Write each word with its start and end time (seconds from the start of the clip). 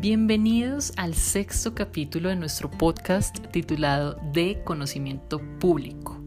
Bienvenidos 0.00 0.94
al 0.96 1.14
sexto 1.14 1.74
capítulo 1.74 2.30
de 2.30 2.36
nuestro 2.36 2.70
podcast 2.70 3.38
titulado 3.48 4.18
De 4.32 4.62
Conocimiento 4.64 5.42
Público. 5.58 6.18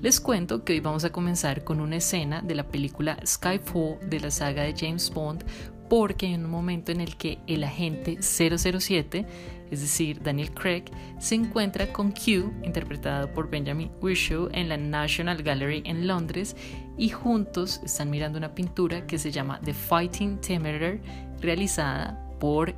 Les 0.00 0.22
cuento 0.22 0.64
que 0.64 0.72
hoy 0.72 0.80
vamos 0.80 1.04
a 1.04 1.12
comenzar 1.12 1.62
con 1.62 1.80
una 1.80 1.96
escena 1.96 2.40
de 2.40 2.54
la 2.54 2.68
película 2.68 3.18
Skyfall 3.22 3.98
de 4.08 4.20
la 4.20 4.30
saga 4.30 4.62
de 4.62 4.74
James 4.74 5.10
Bond 5.10 5.44
porque 5.90 6.28
hay 6.28 6.34
un 6.34 6.48
momento 6.48 6.92
en 6.92 7.02
el 7.02 7.18
que 7.18 7.40
el 7.46 7.62
agente 7.62 8.16
007, 8.22 9.26
es 9.70 9.80
decir, 9.82 10.22
Daniel 10.22 10.54
Craig, 10.54 10.84
se 11.18 11.34
encuentra 11.34 11.92
con 11.92 12.12
Q, 12.12 12.54
interpretado 12.62 13.30
por 13.34 13.50
Benjamin 13.50 13.90
Whishaw, 14.00 14.48
en 14.52 14.70
la 14.70 14.78
National 14.78 15.42
Gallery 15.42 15.82
en 15.84 16.06
Londres 16.06 16.56
y 16.96 17.10
juntos 17.10 17.82
están 17.84 18.08
mirando 18.08 18.38
una 18.38 18.54
pintura 18.54 19.06
que 19.06 19.18
se 19.18 19.30
llama 19.30 19.60
The 19.62 19.74
Fighting 19.74 20.40
Temerator, 20.40 21.02
realizada 21.42 22.18
por 22.38 22.74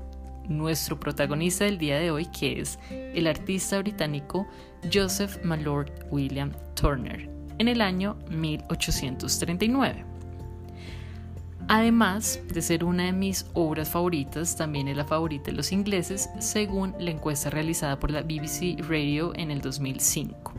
nuestro 0.48 0.98
protagonista 0.98 1.64
del 1.64 1.78
día 1.78 1.98
de 1.98 2.10
hoy, 2.10 2.26
que 2.26 2.60
es 2.60 2.78
el 2.90 3.26
artista 3.26 3.78
británico 3.78 4.46
Joseph 4.92 5.42
Malord 5.44 5.90
William 6.10 6.52
Turner, 6.74 7.28
en 7.58 7.68
el 7.68 7.80
año 7.80 8.16
1839. 8.30 10.04
Además 11.68 12.40
de 12.52 12.60
ser 12.60 12.84
una 12.84 13.04
de 13.04 13.12
mis 13.12 13.46
obras 13.54 13.90
favoritas, 13.90 14.56
también 14.56 14.88
es 14.88 14.96
la 14.96 15.04
favorita 15.04 15.50
de 15.50 15.56
los 15.56 15.72
ingleses, 15.72 16.28
según 16.38 16.94
la 16.98 17.12
encuesta 17.12 17.50
realizada 17.50 17.98
por 17.98 18.10
la 18.10 18.22
BBC 18.22 18.80
Radio 18.88 19.32
en 19.36 19.50
el 19.50 19.60
2005. 19.60 20.51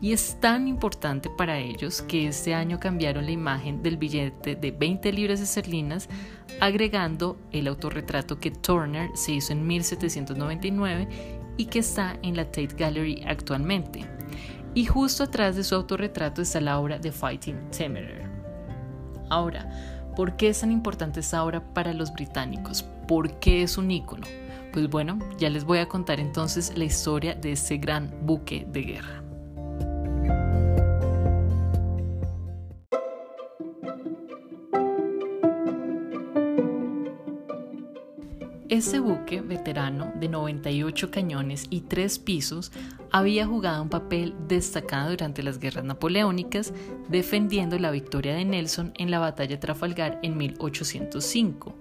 Y 0.00 0.12
es 0.12 0.38
tan 0.40 0.68
importante 0.68 1.28
para 1.28 1.58
ellos 1.58 2.02
que 2.02 2.28
este 2.28 2.54
año 2.54 2.78
cambiaron 2.78 3.24
la 3.24 3.32
imagen 3.32 3.82
del 3.82 3.96
billete 3.96 4.54
de 4.54 4.70
20 4.70 5.12
libras 5.12 5.40
esterlinas 5.40 6.08
agregando 6.60 7.36
el 7.50 7.66
autorretrato 7.66 8.38
que 8.38 8.50
Turner 8.50 9.10
se 9.14 9.32
hizo 9.32 9.52
en 9.52 9.66
1799 9.66 11.08
y 11.56 11.66
que 11.66 11.80
está 11.80 12.16
en 12.22 12.36
la 12.36 12.44
Tate 12.44 12.74
Gallery 12.76 13.24
actualmente. 13.26 14.06
Y 14.74 14.86
justo 14.86 15.24
atrás 15.24 15.56
de 15.56 15.64
su 15.64 15.74
autorretrato 15.74 16.42
está 16.42 16.60
la 16.60 16.78
obra 16.78 17.00
The 17.00 17.10
Fighting 17.10 17.70
Temerator. 17.70 18.30
Ahora, 19.30 19.68
¿por 20.14 20.36
qué 20.36 20.48
es 20.48 20.60
tan 20.60 20.70
importante 20.70 21.20
esta 21.20 21.42
obra 21.44 21.60
para 21.74 21.92
los 21.92 22.12
británicos? 22.12 22.84
¿Por 23.08 23.40
qué 23.40 23.62
es 23.62 23.76
un 23.76 23.90
ícono? 23.90 24.26
Pues 24.72 24.88
bueno, 24.88 25.18
ya 25.38 25.50
les 25.50 25.64
voy 25.64 25.78
a 25.78 25.88
contar 25.88 26.20
entonces 26.20 26.72
la 26.76 26.84
historia 26.84 27.34
de 27.34 27.52
este 27.52 27.78
gran 27.78 28.14
buque 28.22 28.66
de 28.70 28.82
guerra. 28.82 29.27
Ese 38.78 39.00
buque 39.00 39.40
veterano 39.40 40.12
de 40.20 40.28
98 40.28 41.10
cañones 41.10 41.66
y 41.68 41.80
3 41.80 42.20
pisos 42.20 42.70
había 43.10 43.44
jugado 43.44 43.82
un 43.82 43.88
papel 43.88 44.36
destacado 44.46 45.10
durante 45.10 45.42
las 45.42 45.58
guerras 45.58 45.84
napoleónicas, 45.84 46.72
defendiendo 47.08 47.76
la 47.80 47.90
victoria 47.90 48.36
de 48.36 48.44
Nelson 48.44 48.92
en 48.94 49.10
la 49.10 49.18
batalla 49.18 49.56
de 49.56 49.60
Trafalgar 49.60 50.20
en 50.22 50.36
1805. 50.36 51.74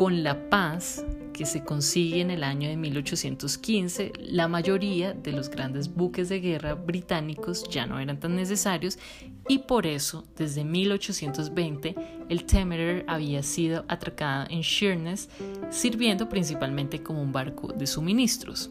Con 0.00 0.22
la 0.22 0.48
paz 0.48 1.04
que 1.34 1.44
se 1.44 1.62
consigue 1.62 2.22
en 2.22 2.30
el 2.30 2.42
año 2.42 2.70
de 2.70 2.76
1815, 2.78 4.14
la 4.18 4.48
mayoría 4.48 5.12
de 5.12 5.30
los 5.30 5.50
grandes 5.50 5.92
buques 5.94 6.30
de 6.30 6.40
guerra 6.40 6.72
británicos 6.72 7.68
ya 7.68 7.84
no 7.84 8.00
eran 8.00 8.18
tan 8.18 8.34
necesarios 8.34 8.98
y 9.46 9.58
por 9.58 9.86
eso, 9.86 10.24
desde 10.38 10.64
1820, 10.64 11.94
el 12.30 12.44
Temerator 12.46 13.04
había 13.08 13.42
sido 13.42 13.84
atracado 13.88 14.46
en 14.48 14.62
Sheerness, 14.62 15.28
sirviendo 15.68 16.30
principalmente 16.30 17.02
como 17.02 17.20
un 17.20 17.32
barco 17.32 17.70
de 17.70 17.86
suministros. 17.86 18.70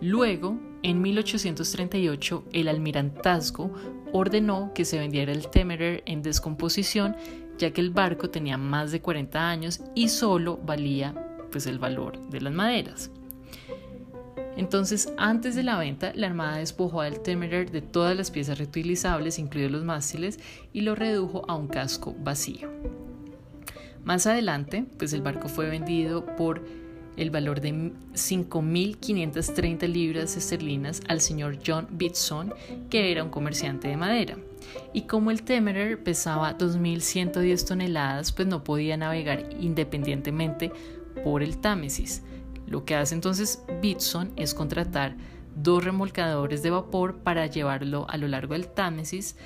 Luego, 0.00 0.58
en 0.82 1.00
1838, 1.00 2.46
el 2.52 2.66
almirantazgo 2.66 3.72
ordenó 4.12 4.72
que 4.74 4.84
se 4.84 4.98
vendiera 4.98 5.30
el 5.30 5.46
Temerator 5.46 6.02
en 6.04 6.22
descomposición, 6.22 7.14
ya 7.58 7.70
que 7.72 7.80
el 7.80 7.90
barco 7.90 8.30
tenía 8.30 8.56
más 8.58 8.92
de 8.92 9.00
40 9.00 9.48
años 9.48 9.80
y 9.94 10.08
solo 10.08 10.58
valía 10.58 11.14
pues, 11.50 11.66
el 11.66 11.78
valor 11.78 12.18
de 12.28 12.40
las 12.40 12.52
maderas. 12.52 13.10
Entonces, 14.56 15.12
antes 15.16 15.54
de 15.54 15.62
la 15.62 15.78
venta, 15.78 16.12
la 16.14 16.26
Armada 16.26 16.58
despojó 16.58 17.00
al 17.00 17.20
Temerator 17.20 17.70
de 17.70 17.80
todas 17.80 18.16
las 18.16 18.30
piezas 18.30 18.58
reutilizables, 18.58 19.38
incluidos 19.38 19.72
los 19.72 19.84
mástiles, 19.84 20.38
y 20.72 20.82
lo 20.82 20.94
redujo 20.94 21.44
a 21.48 21.54
un 21.54 21.68
casco 21.68 22.14
vacío. 22.18 22.68
Más 24.04 24.26
adelante, 24.26 24.84
pues 24.98 25.12
el 25.12 25.22
barco 25.22 25.48
fue 25.48 25.70
vendido 25.70 26.26
por 26.36 26.62
el 27.16 27.30
valor 27.30 27.60
de 27.60 27.72
5.530 28.14 29.86
libras 29.86 30.36
esterlinas 30.36 31.02
al 31.08 31.20
señor 31.20 31.58
John 31.64 31.86
Bitson, 31.90 32.52
que 32.90 33.10
era 33.10 33.22
un 33.22 33.30
comerciante 33.30 33.88
de 33.88 33.96
madera. 33.96 34.36
Y 34.92 35.02
como 35.02 35.30
el 35.30 35.42
Temerator 35.42 35.98
pesaba 35.98 36.56
2.110 36.56 37.66
toneladas, 37.66 38.32
pues 38.32 38.48
no 38.48 38.64
podía 38.64 38.96
navegar 38.96 39.48
independientemente 39.60 40.72
por 41.24 41.42
el 41.42 41.58
Támesis. 41.58 42.22
Lo 42.66 42.84
que 42.84 42.94
hace 42.94 43.14
entonces 43.14 43.62
Bitson 43.80 44.32
es 44.36 44.54
contratar 44.54 45.16
dos 45.54 45.84
remolcadores 45.84 46.62
de 46.62 46.70
vapor 46.70 47.18
para 47.18 47.46
llevarlo 47.46 48.06
a 48.08 48.16
lo 48.16 48.28
largo 48.28 48.54
del 48.54 48.68
Támesis 48.68 49.36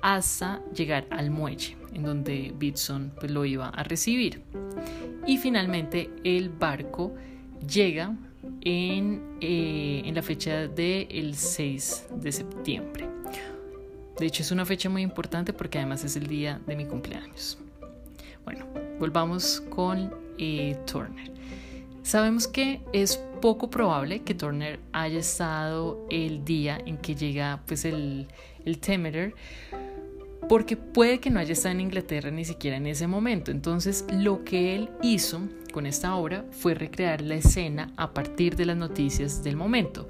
hasta 0.00 0.60
llegar 0.74 1.06
al 1.10 1.30
muelle, 1.30 1.76
en 1.92 2.02
donde 2.02 2.52
Bitson 2.58 3.12
pues, 3.18 3.30
lo 3.30 3.44
iba 3.44 3.68
a 3.68 3.84
recibir. 3.84 4.42
Y 5.26 5.38
finalmente 5.38 6.10
el 6.24 6.48
barco 6.48 7.14
llega 7.66 8.16
en, 8.62 9.22
eh, 9.40 10.02
en 10.04 10.14
la 10.14 10.22
fecha 10.22 10.66
del 10.66 11.34
6 11.34 12.08
de 12.16 12.32
septiembre. 12.32 13.21
De 14.18 14.26
hecho 14.26 14.42
es 14.42 14.50
una 14.50 14.64
fecha 14.64 14.88
muy 14.88 15.02
importante 15.02 15.52
porque 15.52 15.78
además 15.78 16.04
es 16.04 16.16
el 16.16 16.26
día 16.26 16.60
de 16.66 16.76
mi 16.76 16.86
cumpleaños. 16.86 17.58
Bueno, 18.44 18.66
volvamos 18.98 19.60
con 19.70 20.12
eh, 20.38 20.76
Turner. 20.86 21.30
Sabemos 22.02 22.48
que 22.48 22.80
es 22.92 23.16
poco 23.40 23.70
probable 23.70 24.22
que 24.22 24.34
Turner 24.34 24.80
haya 24.92 25.18
estado 25.18 26.06
el 26.10 26.44
día 26.44 26.78
en 26.84 26.98
que 26.98 27.14
llega 27.14 27.62
pues 27.66 27.84
el, 27.84 28.28
el 28.64 28.78
Temerer, 28.78 29.34
porque 30.48 30.76
puede 30.76 31.20
que 31.20 31.30
no 31.30 31.40
haya 31.40 31.52
estado 31.52 31.74
en 31.74 31.80
Inglaterra 31.80 32.30
ni 32.30 32.44
siquiera 32.44 32.76
en 32.76 32.86
ese 32.86 33.06
momento. 33.06 33.50
Entonces 33.50 34.04
lo 34.12 34.44
que 34.44 34.74
él 34.74 34.90
hizo 35.02 35.40
con 35.72 35.86
esta 35.86 36.14
obra 36.16 36.44
fue 36.50 36.74
recrear 36.74 37.20
la 37.20 37.36
escena 37.36 37.92
a 37.96 38.12
partir 38.12 38.56
de 38.56 38.66
las 38.66 38.76
noticias 38.76 39.42
del 39.42 39.56
momento. 39.56 40.08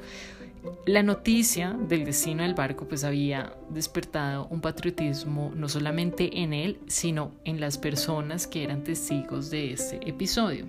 La 0.87 1.03
noticia 1.03 1.73
del 1.73 2.05
destino 2.05 2.43
del 2.43 2.55
barco 2.55 2.87
pues 2.87 3.03
había 3.03 3.57
despertado 3.71 4.47
un 4.49 4.61
patriotismo 4.61 5.53
no 5.57 5.69
solamente 5.69 6.41
en 6.41 6.53
él, 6.53 6.79
sino 6.87 7.33
en 7.45 7.61
las 7.61 7.79
personas 7.79 8.47
que 8.47 8.63
eran 8.63 8.85
testigos 8.85 9.51
de 9.51 9.73
este 9.73 10.09
episodio. 10.09 10.67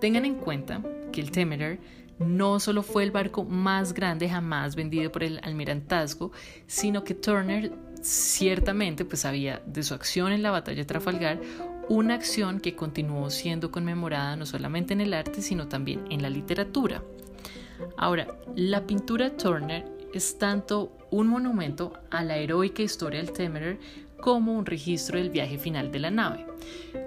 Tengan 0.00 0.24
en 0.24 0.34
cuenta 0.34 0.80
que 1.12 1.20
el 1.20 1.30
Temerer 1.30 1.80
no 2.18 2.60
solo 2.60 2.82
fue 2.82 3.02
el 3.02 3.10
barco 3.10 3.44
más 3.44 3.92
grande 3.92 4.28
jamás 4.28 4.76
vendido 4.76 5.10
por 5.10 5.22
el 5.22 5.40
almirantazgo, 5.42 6.32
sino 6.66 7.04
que 7.04 7.14
Turner 7.14 7.72
ciertamente 8.00 9.04
pues 9.04 9.20
sabía 9.20 9.62
de 9.66 9.82
su 9.82 9.94
acción 9.94 10.32
en 10.32 10.42
la 10.42 10.50
batalla 10.50 10.78
de 10.78 10.84
Trafalgar, 10.84 11.40
una 11.88 12.14
acción 12.14 12.60
que 12.60 12.74
continuó 12.74 13.30
siendo 13.30 13.70
conmemorada 13.70 14.36
no 14.36 14.46
solamente 14.46 14.92
en 14.92 15.00
el 15.00 15.14
arte, 15.14 15.42
sino 15.42 15.68
también 15.68 16.04
en 16.10 16.22
la 16.22 16.30
literatura. 16.30 17.02
Ahora, 17.96 18.26
la 18.54 18.86
pintura 18.86 19.36
Turner 19.36 19.84
es 20.12 20.38
tanto 20.38 20.92
un 21.10 21.28
monumento 21.28 21.92
a 22.10 22.24
la 22.24 22.36
heroica 22.36 22.82
historia 22.82 23.20
del 23.20 23.32
Temerer 23.32 23.78
como 24.20 24.56
un 24.56 24.66
registro 24.66 25.18
del 25.18 25.30
viaje 25.30 25.58
final 25.58 25.92
de 25.92 25.98
la 25.98 26.10
nave. 26.10 26.46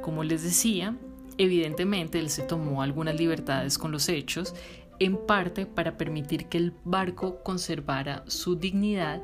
Como 0.01 0.23
les 0.23 0.43
decía, 0.43 0.95
evidentemente 1.37 2.19
él 2.19 2.29
se 2.29 2.43
tomó 2.43 2.81
algunas 2.81 3.15
libertades 3.15 3.77
con 3.77 3.91
los 3.91 4.09
hechos, 4.09 4.53
en 4.99 5.17
parte 5.17 5.65
para 5.65 5.97
permitir 5.97 6.47
que 6.47 6.57
el 6.57 6.73
barco 6.83 7.41
conservara 7.41 8.23
su 8.27 8.55
dignidad 8.55 9.21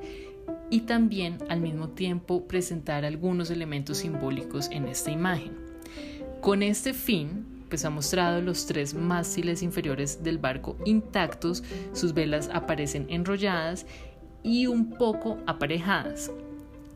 y 0.69 0.81
también 0.81 1.37
al 1.49 1.59
mismo 1.59 1.89
tiempo 1.89 2.47
presentar 2.47 3.05
algunos 3.05 3.49
elementos 3.49 3.97
simbólicos 3.97 4.69
en 4.71 4.87
esta 4.87 5.11
imagen. 5.11 5.53
Con 6.41 6.63
este 6.63 6.93
fin, 6.93 7.45
pues 7.69 7.85
ha 7.85 7.89
mostrado 7.89 8.41
los 8.41 8.65
tres 8.65 8.93
mástiles 8.93 9.61
inferiores 9.61 10.23
del 10.23 10.37
barco 10.37 10.77
intactos, 10.85 11.63
sus 11.93 12.13
velas 12.13 12.49
aparecen 12.53 13.05
enrolladas 13.09 13.85
y 14.43 14.67
un 14.67 14.91
poco 14.91 15.37
aparejadas. 15.47 16.31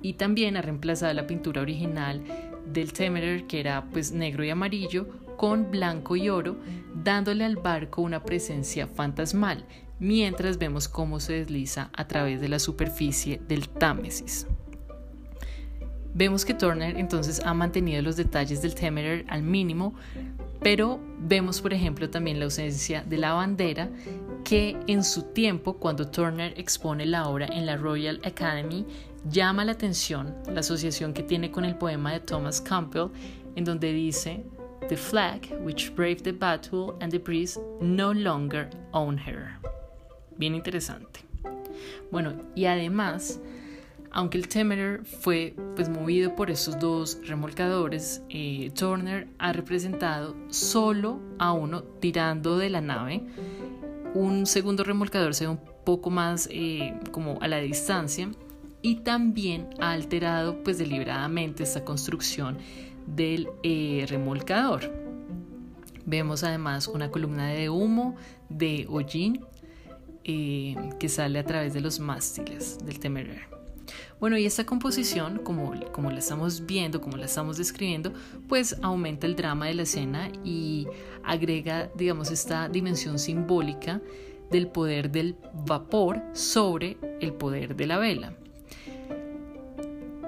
Y 0.02 0.14
también 0.14 0.56
ha 0.56 0.62
reemplazado 0.62 1.14
la 1.14 1.28
pintura 1.28 1.62
original 1.62 2.24
del 2.72 2.94
Temerer, 2.94 3.48
que 3.48 3.60
era 3.60 3.86
pues 3.92 4.12
negro 4.12 4.44
y 4.44 4.50
amarillo, 4.50 5.08
con 5.36 5.72
blanco 5.72 6.16
y 6.16 6.30
oro, 6.30 6.58
dándole 6.94 7.46
al 7.46 7.56
barco 7.56 8.02
una 8.02 8.24
presencia 8.24 8.88
fantasmal, 8.88 9.66
mientras 10.00 10.58
vemos 10.58 10.88
cómo 10.88 11.20
se 11.20 11.34
desliza 11.34 11.90
a 11.96 12.08
través 12.08 12.42
de 12.42 12.50
la 12.50 12.60
superficie 12.60 13.42
del 13.48 13.70
Támesis. 13.70 14.48
Vemos 16.14 16.44
que 16.44 16.54
Turner 16.54 16.98
entonces 16.98 17.42
ha 17.46 17.54
mantenido 17.54 18.02
los 18.02 18.18
detalles 18.18 18.62
del 18.62 18.76
Temerer 18.76 19.26
al 19.30 19.44
mínimo, 19.44 19.94
Pero 20.62 21.00
vemos, 21.20 21.62
por 21.62 21.74
ejemplo, 21.74 22.10
también 22.10 22.40
la 22.40 22.46
ausencia 22.46 23.04
de 23.04 23.18
la 23.18 23.34
bandera, 23.34 23.90
que 24.44 24.78
en 24.88 25.04
su 25.04 25.24
tiempo, 25.24 25.78
cuando 25.78 26.10
Turner 26.10 26.54
expone 26.58 27.06
la 27.06 27.28
obra 27.28 27.48
en 27.48 27.66
la 27.66 27.78
Royal 27.78 28.20
Academy, 28.24 28.86
llama 29.30 29.66
la 29.66 29.74
atención 29.74 30.36
la 30.52 30.60
asociación 30.62 31.14
que 31.14 31.24
tiene 31.24 31.52
con 31.52 31.66
el 31.66 31.76
poema 31.76 32.12
de 32.12 32.20
Thomas 32.20 32.62
Campbell, 32.62 33.10
en 33.56 33.64
donde 33.64 33.94
dice, 33.94 34.44
The 34.88 34.98
flag 34.98 35.42
which 35.64 35.94
braved 35.96 36.24
the 36.24 36.32
battle 36.32 36.96
and 37.00 37.12
the 37.12 37.20
breeze 37.20 37.60
no 37.80 38.14
longer 38.14 38.70
own 38.92 39.18
her. 39.18 39.60
Bien 40.38 40.56
interesante. 40.56 41.22
Bueno, 42.12 42.34
y 42.56 42.66
además, 42.66 43.40
aunque 44.12 44.38
el 44.38 44.48
Temerer 44.48 45.06
fue 45.06 45.54
pues, 45.76 45.90
movido 45.90 46.36
por 46.36 46.50
estos 46.50 46.80
dos 46.80 47.20
remolcadores, 47.26 48.22
eh, 48.30 48.72
Turner 48.74 49.28
ha 49.38 49.54
representado 49.54 50.36
solo 50.50 51.20
a 51.38 51.54
uno 51.54 51.84
tirando 51.84 52.58
de 52.58 52.70
la 52.70 52.82
nave. 52.82 53.24
Un 54.16 54.46
segundo 54.46 54.84
remolcador 54.84 55.36
se 55.36 55.46
ve 55.46 55.52
un 55.52 55.62
poco 55.86 56.10
más 56.10 56.48
eh, 56.52 56.94
como 57.12 57.40
a 57.42 57.48
la 57.48 57.60
distancia 57.60 58.32
y 58.82 58.96
también 58.96 59.70
ha 59.80 59.92
alterado 59.92 60.64
pues 60.64 60.78
deliberadamente 60.80 61.64
esta 61.64 61.86
construcción 61.86 62.58
del 63.06 63.50
eh, 63.62 64.06
remolcador. 64.10 64.92
Vemos 66.06 66.44
además 66.44 66.88
una 66.88 67.12
columna 67.12 67.50
de 67.50 67.70
humo 67.70 68.16
de 68.50 68.88
hollín 68.90 69.46
que 70.24 71.10
sale 71.10 71.40
a 71.40 71.44
través 71.44 71.74
de 71.74 71.82
los 71.82 72.00
mástiles 72.00 72.78
del 72.86 73.00
Temerer. 73.00 73.59
Bueno, 74.20 74.38
y 74.38 74.46
esta 74.46 74.66
composición, 74.66 75.40
como, 75.40 75.74
como 75.94 76.12
la 76.12 76.20
estamos 76.20 76.66
viendo, 76.66 77.00
como 77.00 77.16
la 77.16 77.26
estamos 77.26 77.58
describiendo, 77.58 78.12
pues 78.50 78.76
aumenta 78.82 79.28
el 79.28 79.36
drama 79.36 79.68
de 79.68 79.76
la 79.76 79.84
escena 79.84 80.30
y 80.44 80.88
agrega, 81.24 81.90
digamos, 81.96 82.30
esta 82.30 82.68
dimensión 82.68 83.18
simbólica 83.18 84.02
del 84.52 84.68
poder 84.68 85.10
del 85.12 85.38
vapor 85.66 86.22
sobre 86.34 86.98
el 87.22 87.34
poder 87.34 87.78
de 87.78 87.88
la 87.88 87.98
vela. 87.98 88.34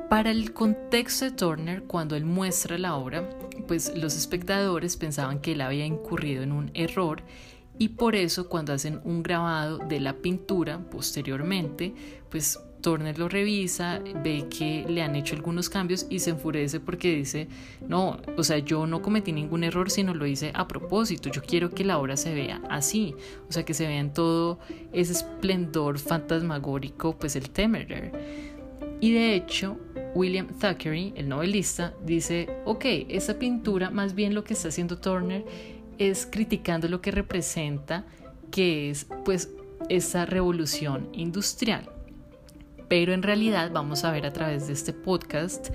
Para 0.10 0.32
el 0.32 0.54
contexto 0.54 1.26
de 1.26 1.32
Turner, 1.32 1.84
cuando 1.84 2.16
él 2.16 2.26
muestra 2.26 2.78
la 2.78 2.96
obra, 2.96 3.30
pues 3.68 3.94
los 3.96 4.16
espectadores 4.16 4.96
pensaban 4.96 5.40
que 5.40 5.54
él 5.54 5.62
había 5.62 5.86
incurrido 5.86 6.44
en 6.44 6.52
un 6.52 6.72
error 6.74 7.24
y 7.78 7.90
por 7.90 8.16
eso 8.16 8.48
cuando 8.48 8.74
hacen 8.74 9.02
un 9.04 9.24
grabado 9.24 9.80
de 9.80 10.00
la 10.00 10.18
pintura 10.18 10.80
posteriormente, 10.90 11.94
pues 12.30 12.60
Turner 12.82 13.18
lo 13.18 13.30
revisa, 13.30 14.02
ve 14.24 14.48
que 14.50 14.86
le 14.88 15.02
han 15.02 15.16
hecho 15.16 15.36
algunos 15.36 15.70
cambios 15.70 16.08
y 16.10 16.20
se 16.20 16.32
enfurece 16.32 16.80
porque 16.80 17.16
dice, 17.16 17.48
no, 17.88 18.20
o 18.38 18.44
sea, 18.44 18.58
yo 18.60 18.88
no 18.88 19.02
cometí 19.02 19.32
ningún 19.32 19.64
error, 19.64 19.90
sino 19.90 20.14
lo 20.14 20.26
hice 20.26 20.52
a 20.54 20.68
propósito, 20.68 21.30
yo 21.30 21.42
quiero 21.42 21.70
que 21.70 21.86
la 21.86 22.00
obra 22.00 22.18
se 22.18 22.34
vea 22.34 22.62
así, 22.70 23.16
o 23.48 23.52
sea, 23.52 23.64
que 23.64 23.74
se 23.74 23.88
vea 23.88 24.00
en 24.00 24.14
todo 24.14 24.60
ese 24.92 25.14
esplendor 25.14 26.00
fantasmagórico, 26.00 27.18
pues 27.18 27.36
el 27.36 27.50
Temerer. 27.50 28.12
Y 29.00 29.14
de 29.14 29.36
hecho, 29.36 29.78
William 30.14 30.48
Thackeray, 30.48 31.14
el 31.16 31.30
novelista, 31.30 31.94
dice, 32.06 32.50
ok, 32.66 32.86
esa 33.10 33.40
pintura 33.40 33.90
más 33.90 34.14
bien 34.14 34.36
lo 34.36 34.44
que 34.44 34.54
está 34.54 34.68
haciendo 34.68 34.98
Turner 34.98 35.46
es 35.98 36.26
criticando 36.26 36.88
lo 36.88 37.02
que 37.02 37.12
representa, 37.12 38.06
que 38.52 38.90
es 38.90 39.08
pues 39.26 39.50
esa 39.90 40.26
revolución 40.26 41.10
industrial 41.14 41.90
pero 42.92 43.14
en 43.14 43.24
realidad 43.24 43.72
vamos 43.72 44.04
a 44.04 44.12
ver 44.12 44.26
a 44.26 44.34
través 44.34 44.68
de 44.68 44.74
este 44.74 44.92
podcast 44.92 45.70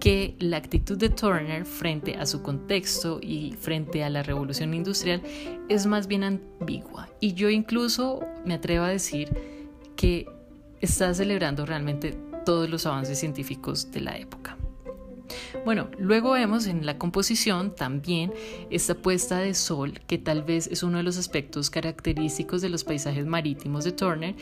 que 0.00 0.34
la 0.40 0.56
actitud 0.56 0.98
de 0.98 1.10
Turner 1.10 1.64
frente 1.64 2.16
a 2.16 2.26
su 2.26 2.42
contexto 2.42 3.20
y 3.22 3.52
frente 3.52 4.02
a 4.02 4.10
la 4.10 4.24
revolución 4.24 4.74
industrial 4.74 5.22
es 5.68 5.86
más 5.86 6.08
bien 6.08 6.24
ambigua. 6.24 7.08
Y 7.20 7.34
yo 7.34 7.50
incluso 7.50 8.18
me 8.44 8.54
atrevo 8.54 8.84
a 8.84 8.88
decir 8.88 9.28
que 9.94 10.26
está 10.80 11.14
celebrando 11.14 11.66
realmente 11.66 12.18
todos 12.44 12.68
los 12.68 12.84
avances 12.84 13.16
científicos 13.20 13.92
de 13.92 14.00
la 14.00 14.18
época. 14.18 14.56
Bueno, 15.64 15.88
luego 16.00 16.32
vemos 16.32 16.66
en 16.66 16.84
la 16.84 16.98
composición 16.98 17.76
también 17.76 18.32
esta 18.70 18.96
puesta 18.96 19.38
de 19.38 19.54
sol, 19.54 20.00
que 20.08 20.18
tal 20.18 20.42
vez 20.42 20.66
es 20.66 20.82
uno 20.82 20.98
de 20.98 21.04
los 21.04 21.16
aspectos 21.16 21.70
característicos 21.70 22.60
de 22.60 22.70
los 22.70 22.82
paisajes 22.82 23.24
marítimos 23.24 23.84
de 23.84 23.92
Turner 23.92 24.34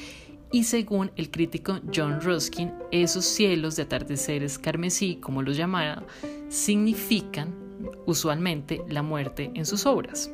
y 0.54 0.62
según 0.62 1.10
el 1.16 1.32
crítico 1.32 1.80
John 1.92 2.20
Ruskin, 2.20 2.70
esos 2.92 3.24
cielos 3.24 3.74
de 3.74 3.82
atardeceres 3.82 4.56
carmesí, 4.56 5.16
como 5.16 5.42
los 5.42 5.56
llamaba, 5.56 6.04
significan 6.48 7.52
usualmente 8.06 8.80
la 8.88 9.02
muerte 9.02 9.50
en 9.56 9.66
sus 9.66 9.84
obras. 9.84 10.30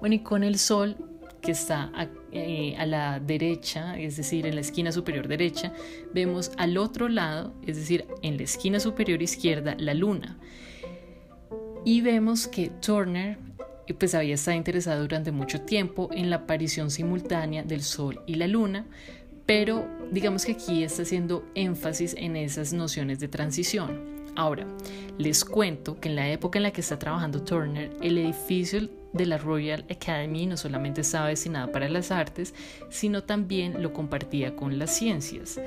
Bueno, 0.00 0.14
y 0.14 0.20
con 0.20 0.42
el 0.42 0.58
sol 0.58 0.96
que 1.42 1.50
está 1.50 1.92
a, 1.94 2.08
eh, 2.32 2.76
a, 2.78 2.86
la 2.86 3.20
derecha, 3.20 3.98
es 3.98 4.16
decir, 4.16 4.46
en 4.46 4.54
la 4.54 4.62
esquina 4.62 4.90
superior 4.90 5.28
derecha, 5.28 5.74
vemos 6.14 6.50
al 6.56 6.78
otro 6.78 7.10
lado, 7.10 7.52
es 7.66 7.76
decir, 7.76 8.06
en 8.22 8.38
la 8.38 8.44
esquina 8.44 8.80
superior 8.80 9.20
izquierda, 9.20 9.76
la 9.78 9.92
luna. 9.92 10.38
Y 11.84 12.00
vemos 12.00 12.48
que 12.48 12.70
Turner 12.70 13.36
pues 13.94 14.14
había 14.14 14.34
estado 14.34 14.56
interesado 14.56 15.02
durante 15.02 15.32
mucho 15.32 15.62
tiempo 15.62 16.08
en 16.12 16.30
la 16.30 16.36
aparición 16.36 16.90
simultánea 16.90 17.62
del 17.62 17.82
Sol 17.82 18.20
y 18.26 18.34
la 18.34 18.46
Luna, 18.46 18.86
pero 19.46 19.88
digamos 20.12 20.44
que 20.44 20.52
aquí 20.52 20.82
está 20.82 21.02
haciendo 21.02 21.44
énfasis 21.54 22.14
en 22.18 22.36
esas 22.36 22.72
nociones 22.72 23.18
de 23.18 23.28
transición. 23.28 24.18
Ahora, 24.36 24.66
les 25.16 25.44
cuento 25.44 25.98
que 25.98 26.08
en 26.08 26.16
la 26.16 26.30
época 26.30 26.58
en 26.58 26.64
la 26.64 26.70
que 26.70 26.80
está 26.80 26.98
trabajando 26.98 27.42
Turner, 27.42 27.90
el 28.02 28.18
edificio 28.18 28.88
de 29.12 29.26
la 29.26 29.38
Royal 29.38 29.84
Academy 29.90 30.46
no 30.46 30.56
solamente 30.56 31.00
estaba 31.00 31.28
destinado 31.28 31.72
para 31.72 31.88
las 31.88 32.10
artes, 32.10 32.54
sino 32.90 33.24
también 33.24 33.82
lo 33.82 33.92
compartía 33.92 34.54
con 34.54 34.78
las 34.78 34.96
ciencias. 34.96 35.60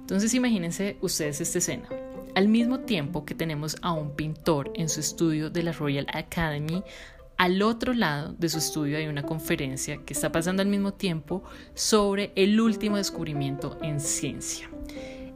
Entonces 0.00 0.34
imagínense 0.34 0.96
ustedes 1.00 1.40
esta 1.40 1.58
escena. 1.58 1.88
Al 2.34 2.48
mismo 2.48 2.80
tiempo 2.80 3.24
que 3.24 3.34
tenemos 3.34 3.76
a 3.80 3.92
un 3.92 4.14
pintor 4.16 4.72
en 4.74 4.88
su 4.88 5.00
estudio 5.00 5.50
de 5.50 5.62
la 5.62 5.72
Royal 5.72 6.06
Academy 6.12 6.82
al 7.40 7.62
otro 7.62 7.94
lado 7.94 8.34
de 8.38 8.50
su 8.50 8.58
estudio 8.58 8.98
hay 8.98 9.06
una 9.06 9.22
conferencia 9.22 9.96
que 10.04 10.12
está 10.12 10.30
pasando 10.30 10.60
al 10.60 10.68
mismo 10.68 10.92
tiempo 10.92 11.42
sobre 11.72 12.32
el 12.36 12.60
último 12.60 12.98
descubrimiento 12.98 13.78
en 13.80 13.98
ciencia. 13.98 14.68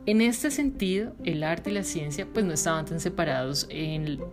En 0.04 0.20
este 0.20 0.50
sentido, 0.50 1.14
el 1.24 1.42
arte 1.42 1.70
y 1.70 1.72
la 1.72 1.82
ciencia 1.82 2.26
pues 2.30 2.44
no 2.44 2.52
estaban 2.52 2.84
tan 2.84 3.00
separados 3.00 3.66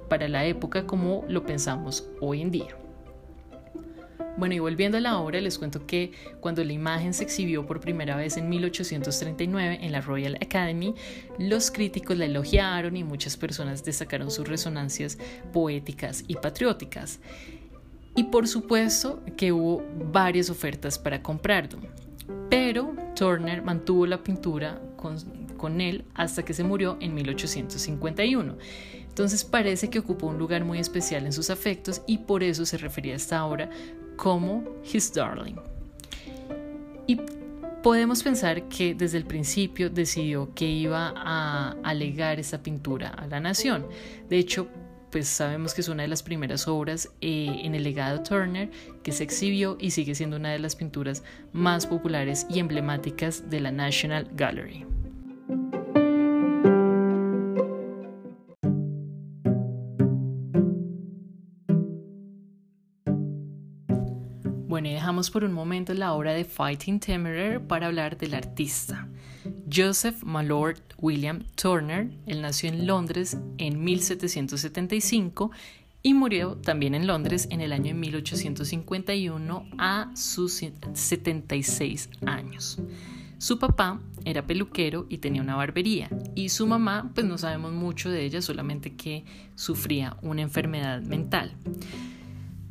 para 0.10 0.28
la 0.28 0.44
época 0.44 0.86
como 0.86 1.24
lo 1.30 1.46
pensamos 1.46 2.10
hoy 2.20 2.42
en 2.42 2.52
día. 2.52 2.76
Bueno, 4.36 4.54
y 4.54 4.60
volviendo 4.60 4.98
a 4.98 5.02
la 5.02 5.20
obra, 5.20 5.40
les 5.40 5.58
cuento 5.58 5.86
que 5.86 6.12
cuando 6.42 6.66
la 6.66 6.74
imagen 6.74 7.14
se 7.14 7.24
exhibió 7.24 7.66
por 7.66 7.80
primera 7.80 8.18
vez 8.18 8.36
en 8.36 8.50
1839 8.50 9.80
en 9.82 9.92
la 9.94 10.02
Royal 10.02 10.36
Academy, 10.42 10.94
los 11.38 11.72
críticos 11.72 12.18
la 12.18 12.26
elogiaron 12.26 12.98
y 12.98 13.06
muchas 13.06 13.38
personas 13.38 13.86
destacaron 13.86 14.30
sus 14.30 14.46
resonancias 14.46 15.18
poéticas 15.54 16.26
y 16.28 16.36
patrióticas. 16.36 17.22
Y 18.16 18.26
por 18.26 18.48
supuesto 18.48 19.24
que 19.38 19.52
hubo 19.52 19.84
varias 20.12 20.50
ofertas 20.50 21.00
para 21.00 21.22
comprarlo. 21.22 21.80
Pero 22.50 22.94
Turner 23.16 23.62
mantuvo 23.62 24.06
la 24.06 24.22
pintura 24.22 24.82
con, 24.98 25.82
él 25.82 26.06
hasta 26.16 26.44
que 26.44 26.54
se 26.54 26.64
murió 26.64 26.98
en 27.00 27.14
1851. 27.14 28.58
Entonces 29.08 29.44
parece 29.44 29.90
que 29.90 30.00
ocupó 30.00 30.28
un 30.28 30.38
lugar 30.38 30.66
muy 30.66 30.80
especial 30.80 31.26
en 31.26 31.34
sus 31.34 31.50
afectos 31.50 32.02
y 32.08 32.20
por 32.20 32.44
eso 32.44 32.66
se 32.66 32.78
refería 32.78 33.14
a 33.14 33.18
esta 33.18 33.46
obra 33.46 33.70
como 34.16 34.64
His 34.92 35.14
Darling. 35.14 35.56
Y 37.08 37.18
podemos 37.84 38.24
pensar 38.24 38.68
que 38.68 38.94
desde 38.94 39.18
el 39.18 39.26
principio 39.26 39.90
decidió 39.90 40.54
que 40.54 40.66
iba 40.66 41.14
a 41.16 41.76
alegar 41.84 42.40
esta 42.40 42.62
pintura 42.62 43.10
a 43.10 43.28
la 43.28 43.40
nación. 43.40 43.88
De 44.30 44.38
hecho, 44.38 44.68
pues 45.12 45.28
sabemos 45.28 45.74
que 45.74 45.82
es 45.82 45.90
una 45.90 46.04
de 46.04 46.08
las 46.08 46.24
primeras 46.24 46.68
obras 46.68 47.10
eh, 47.22 47.62
en 47.64 47.76
el 47.76 47.84
legado 47.84 48.24
Turner 48.24 48.70
que 49.04 49.12
se 49.12 49.24
exhibió 49.24 49.78
y 49.80 49.92
sigue 49.92 50.16
siendo 50.16 50.38
una 50.38 50.52
de 50.52 50.60
las 50.60 50.76
pinturas 50.76 51.24
más 51.52 51.86
populares 51.86 52.48
y 52.50 52.60
emblemáticas 52.60 53.50
de 53.50 53.60
la 53.60 53.72
National 53.72 54.30
Gallery. 54.34 54.86
Bueno, 64.68 64.88
y 64.88 64.94
dejamos 64.94 65.30
por 65.30 65.44
un 65.44 65.52
momento 65.52 65.94
la 65.94 66.14
obra 66.14 66.32
de 66.32 66.46
Fighting 66.46 67.02
Temerer 67.02 67.60
para 67.60 67.88
hablar 67.88 68.18
del 68.18 68.34
artista. 68.34 69.10
Joseph 69.74 70.24
Malord 70.24 70.82
William 70.98 71.46
Turner, 71.56 72.12
él 72.26 72.42
nació 72.42 72.70
en 72.70 72.86
Londres 72.86 73.38
en 73.58 73.84
1775 73.84 75.52
y 76.04 76.14
murió 76.14 76.58
también 76.58 76.96
en 76.96 77.08
Londres 77.08 77.48
en 77.52 77.62
el 77.62 77.72
año 77.72 77.96
1851 77.96 79.66
a 79.78 80.12
sus 80.16 80.62
76 80.94 82.10
años. 82.26 82.80
Su 83.38 83.60
papá 83.60 84.02
era 84.26 84.46
peluquero 84.46 85.06
y 85.10 85.20
tenía 85.20 85.42
una 85.42 85.56
barbería 85.56 86.10
y 86.36 86.50
su 86.50 86.68
mamá 86.68 87.12
pues 87.16 87.26
no 87.26 87.38
sabemos 87.38 87.72
mucho 87.72 88.10
de 88.10 88.26
ella, 88.26 88.42
solamente 88.42 88.96
que 88.96 89.26
sufría 89.56 90.18
una 90.22 90.42
enfermedad 90.42 91.02
mental. 91.02 91.56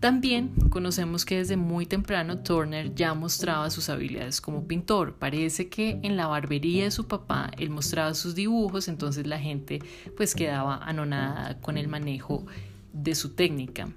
También 0.01 0.55
conocemos 0.71 1.27
que 1.27 1.37
desde 1.37 1.59
muy 1.59 1.85
temprano 1.85 2.39
Turner 2.39 2.95
ya 2.95 3.13
mostraba 3.13 3.69
sus 3.69 3.91
habilidades 3.91 4.41
como 4.41 4.67
pintor. 4.67 5.17
Parece 5.17 5.69
que 5.69 6.01
en 6.03 6.17
la 6.17 6.27
barbería 6.27 6.85
de 6.85 6.91
su 6.91 7.07
papá 7.07 7.51
él 7.59 7.69
mostraba 7.69 8.15
sus 8.15 8.35
dibujos, 8.35 8.89
entonces 8.89 9.27
la 9.27 9.39
gente 9.39 9.81
pues 10.17 10.35
quedaba 10.35 10.77
anonada 10.77 11.61
con 11.61 11.77
el 11.77 11.89
manejo 11.89 12.47
de 12.95 13.15
su 13.15 13.35
técnica. 13.35 13.91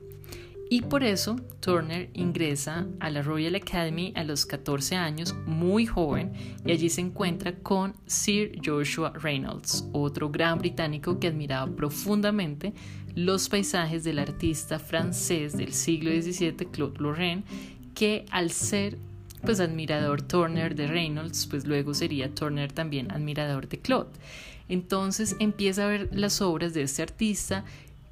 Y 0.74 0.82
por 0.82 1.04
eso 1.04 1.36
Turner 1.60 2.10
ingresa 2.16 2.88
a 3.00 3.12
la 3.12 3.22
Royal 3.22 3.54
Academy 3.54 4.12
a 4.16 4.24
los 4.24 4.48
14 4.48 4.96
años, 4.96 5.36
muy 5.46 5.86
joven, 5.86 6.34
y 6.66 6.72
allí 6.72 6.90
se 6.90 7.02
encuentra 7.02 7.54
con 7.60 7.94
Sir 8.08 8.60
Joshua 8.66 9.14
Reynolds, 9.14 9.88
otro 9.92 10.32
gran 10.32 10.58
británico 10.58 11.20
que 11.20 11.28
admiraba 11.28 11.72
profundamente 11.76 12.74
los 13.14 13.50
paisajes 13.50 14.04
del 14.04 14.18
artista 14.18 14.80
francés 14.80 15.56
del 15.56 15.74
siglo 15.74 16.10
XVII, 16.10 16.66
Claude 16.72 17.00
Lorraine, 17.00 17.44
que 17.94 18.26
al 18.32 18.50
ser 18.50 18.98
pues 19.44 19.60
admirador 19.60 20.24
Turner 20.24 20.74
de 20.74 20.88
Reynolds, 20.88 21.46
pues 21.46 21.68
luego 21.68 21.94
sería 21.94 22.34
Turner 22.34 22.72
también 22.72 23.12
admirador 23.12 23.70
de 23.70 23.78
Claude. 23.78 24.10
Entonces 24.70 25.36
empieza 25.40 25.86
a 25.86 25.90
ver 25.90 26.10
las 26.14 26.42
obras 26.42 26.74
de 26.74 26.82
este 26.82 27.04
artista 27.04 27.64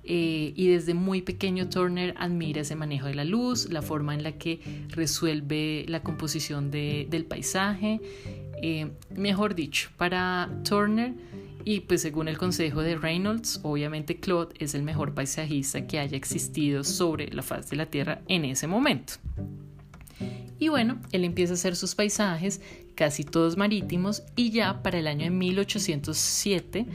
eh, 0.04 0.54
y 0.56 0.68
desde 0.68 0.94
muy 0.94 1.22
pequeño 1.22 1.70
Turner 1.70 2.16
admira 2.18 2.62
ese 2.62 2.76
manejo 2.76 3.08
de 3.08 3.16
la 3.16 3.26
luz, 3.26 3.70
la 3.72 3.82
forma 3.82 4.14
en 4.14 4.24
la 4.24 4.34
que 4.34 4.60
resuelve 4.90 5.86
la 5.88 6.02
composición 6.02 6.72
del 6.72 7.26
paisaje. 7.26 8.02
Eh, 8.62 8.92
mejor 9.16 9.56
dicho, 9.56 9.90
para 9.98 10.50
Turner 10.68 11.14
y 11.64 11.82
pues 11.82 12.02
según 12.02 12.28
el 12.28 12.38
consejo 12.38 12.82
de 12.82 12.96
Reynolds, 12.96 13.60
obviamente 13.64 14.20
Claude 14.20 14.54
es 14.60 14.74
el 14.74 14.84
mejor 14.84 15.14
paisajista 15.14 15.86
que 15.86 16.00
haya 16.00 16.18
existido 16.18 16.84
sobre 16.84 17.28
la 17.32 17.44
faz 17.44 17.70
de 17.70 17.78
la 17.78 17.86
Tierra 17.86 18.22
en 18.28 18.46
ese 18.46 18.68
momento. 18.68 19.14
Y 20.60 20.70
bueno, 20.70 21.00
él 21.12 21.24
empieza 21.24 21.54
a 21.54 21.56
hacer 21.56 21.76
sus 21.76 21.96
paisajes, 21.96 22.62
casi 22.96 23.24
todos 23.24 23.58
marítimos, 23.58 24.24
y 24.36 24.52
ya 24.52 24.84
para 24.84 25.00
el 25.00 25.08
año 25.08 25.26
de 25.26 25.32
1807 25.32 26.86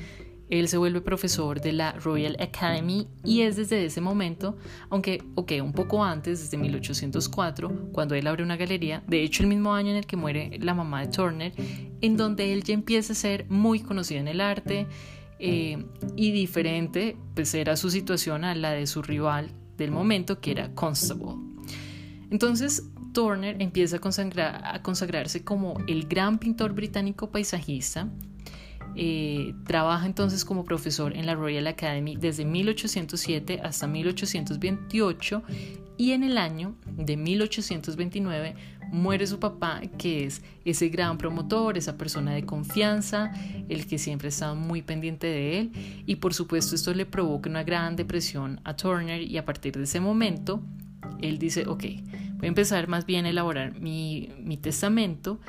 él 0.49 0.69
se 0.69 0.77
vuelve 0.77 1.01
profesor 1.01 1.61
de 1.61 1.73
la 1.73 1.93
Royal 1.93 2.37
Academy 2.41 3.09
y 3.25 3.41
es 3.43 3.57
desde 3.57 3.85
ese 3.85 4.01
momento, 4.01 4.57
aunque, 4.91 5.23
ok, 5.35 5.53
un 5.63 5.73
poco 5.73 6.05
antes, 6.05 6.41
desde 6.41 6.57
1804, 6.57 7.91
cuando 7.93 8.15
él 8.15 8.27
abre 8.27 8.43
una 8.43 8.57
galería, 8.57 9.03
de 9.09 9.23
hecho 9.23 9.43
el 9.43 9.49
mismo 9.49 9.75
año 9.75 9.91
en 9.91 9.97
el 9.97 10.07
que 10.07 10.17
muere 10.17 10.59
la 10.61 10.75
mamá 10.75 11.01
de 11.01 11.09
Turner, 11.09 11.53
en 12.01 12.17
donde 12.17 12.53
él 12.53 12.63
ya 12.63 12.75
empieza 12.75 13.13
a 13.13 13.17
ser 13.17 13.47
muy 13.49 13.81
conocido 13.81 14.21
en 14.21 14.29
el 14.29 14.41
arte 14.41 14.87
eh, 15.39 15.85
y 16.15 16.31
diferente, 16.31 17.17
pues 17.35 17.53
era 17.55 17.77
su 17.77 17.91
situación 17.91 18.45
a 18.45 18.55
la 18.55 18.71
de 18.71 18.87
su 18.87 19.03
rival 19.03 19.51
del 19.77 19.91
momento, 19.91 20.41
que 20.41 20.53
era 20.53 20.73
Constable. 20.75 21.35
Entonces, 22.31 22.85
Turner 23.13 23.57
empieza 23.61 23.97
a, 23.97 24.75
a 24.75 24.83
consagrarse 24.83 25.43
como 25.43 25.75
el 25.87 26.07
gran 26.07 26.39
pintor 26.39 26.73
británico 26.73 27.31
paisajista 27.31 28.09
eh, 28.97 29.55
trabaja 29.67 30.07
entonces 30.07 30.45
como 30.45 30.65
profesor 30.65 31.15
en 31.15 31.27
la 31.27 31.35
Royal 31.35 31.67
Academy 31.67 32.17
desde 32.17 32.45
1807 32.45 33.61
hasta 33.63 33.87
1828 33.87 35.43
y 35.99 36.13
en 36.13 36.25
el 36.25 36.39
año 36.39 36.75
de 36.87 37.17
1829 37.17 38.55
muere 38.93 39.27
su 39.27 39.39
papá, 39.39 39.81
que 39.99 40.25
es 40.25 40.43
ese 40.65 40.89
gran 40.89 41.19
promotor, 41.19 41.77
esa 41.77 41.97
persona 41.97 42.33
de 42.33 42.45
confianza, 42.45 43.33
el 43.69 43.87
que 43.87 43.99
siempre 43.99 44.29
estaba 44.29 44.55
muy 44.55 44.83
pendiente 44.83 45.27
de 45.27 45.59
él. 45.59 45.73
Y 46.07 46.17
por 46.17 46.35
supuesto 46.35 46.75
esto 46.75 46.95
le 46.95 47.07
provoca 47.07 47.51
una 47.51 47.65
gran 47.65 47.97
depresión 47.97 48.61
a 48.65 48.77
Turner 48.77 49.23
y 49.23 49.37
a 49.39 49.45
partir 49.45 49.77
de 49.77 49.85
ese 49.85 50.01
momento 50.01 50.63
él 51.21 51.39
dice, 51.39 51.67
ok, 51.67 51.85
voy 52.37 52.45
a 52.45 52.49
empezar 52.49 52.89
más 52.89 53.07
bien 53.07 53.27
a 53.27 53.31
elaborar 53.31 53.79
mi, 53.81 54.31
mi 54.39 54.57
testamento 54.57 55.41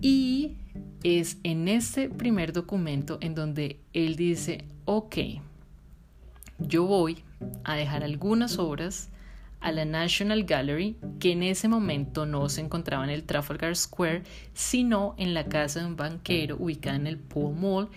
y 0.00 0.56
es 1.02 1.38
en 1.42 1.68
este 1.68 2.08
primer 2.08 2.52
documento 2.52 3.18
en 3.20 3.34
donde 3.34 3.80
él 3.92 4.16
dice, 4.16 4.64
ok, 4.84 5.16
yo 6.58 6.84
voy 6.84 7.24
a 7.64 7.74
dejar 7.74 8.04
algunas 8.04 8.58
obras 8.58 9.10
a 9.60 9.72
la 9.72 9.84
National 9.84 10.44
Gallery, 10.44 10.96
que 11.18 11.32
en 11.32 11.42
ese 11.42 11.68
momento 11.68 12.24
no 12.24 12.48
se 12.48 12.62
encontraba 12.62 13.04
en 13.04 13.10
el 13.10 13.24
Trafalgar 13.24 13.76
Square, 13.76 14.22
sino 14.54 15.14
en 15.18 15.34
la 15.34 15.46
casa 15.46 15.80
de 15.80 15.86
un 15.86 15.96
banquero 15.96 16.56
ubicada 16.58 16.96
en 16.96 17.06
el 17.06 17.18
Pall 17.18 17.54
Mall. 17.54 17.88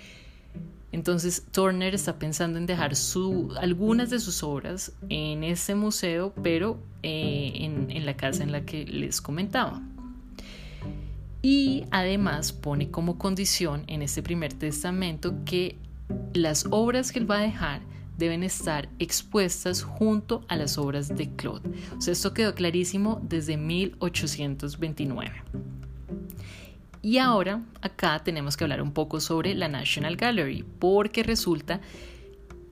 Entonces 0.92 1.46
Turner 1.52 1.96
está 1.96 2.20
pensando 2.20 2.60
en 2.60 2.66
dejar 2.66 2.96
su, 2.96 3.54
algunas 3.60 4.10
de 4.10 4.20
sus 4.20 4.44
obras 4.44 4.92
en 5.10 5.44
ese 5.44 5.74
museo, 5.74 6.34
pero 6.44 6.78
eh, 7.02 7.54
en, 7.56 7.90
en 7.90 8.06
la 8.06 8.16
casa 8.16 8.44
en 8.44 8.52
la 8.52 8.66
que 8.66 8.86
les 8.86 9.22
comentaba. 9.22 9.82
Y 11.44 11.84
además 11.92 12.54
pone 12.54 12.90
como 12.90 13.18
condición 13.18 13.84
en 13.88 14.02
este 14.02 14.24
primer 14.24 14.54
testamento 14.54 15.36
que 15.44 15.76
las 16.34 16.66
obras 16.72 17.12
que 17.12 17.20
él 17.20 17.30
va 17.30 17.40
a 17.40 17.42
dejar 17.42 17.82
deben 18.18 18.44
estar 18.44 18.88
expuestas 18.98 19.84
junto 19.84 20.46
a 20.48 20.56
las 20.56 20.78
obras 20.78 21.10
de 21.10 21.36
Claude. 21.36 21.70
O 21.98 22.02
sea, 22.02 22.14
esto 22.14 22.34
quedó 22.34 22.56
clarísimo 22.56 23.22
desde 23.28 23.58
1829. 23.58 25.44
Y 27.02 27.18
ahora 27.18 27.62
acá 27.82 28.24
tenemos 28.24 28.56
que 28.56 28.64
hablar 28.64 28.82
un 28.82 28.94
poco 28.94 29.20
sobre 29.20 29.54
la 29.54 29.68
National 29.68 30.16
Gallery, 30.16 30.64
porque 30.80 31.24
resulta 31.24 31.82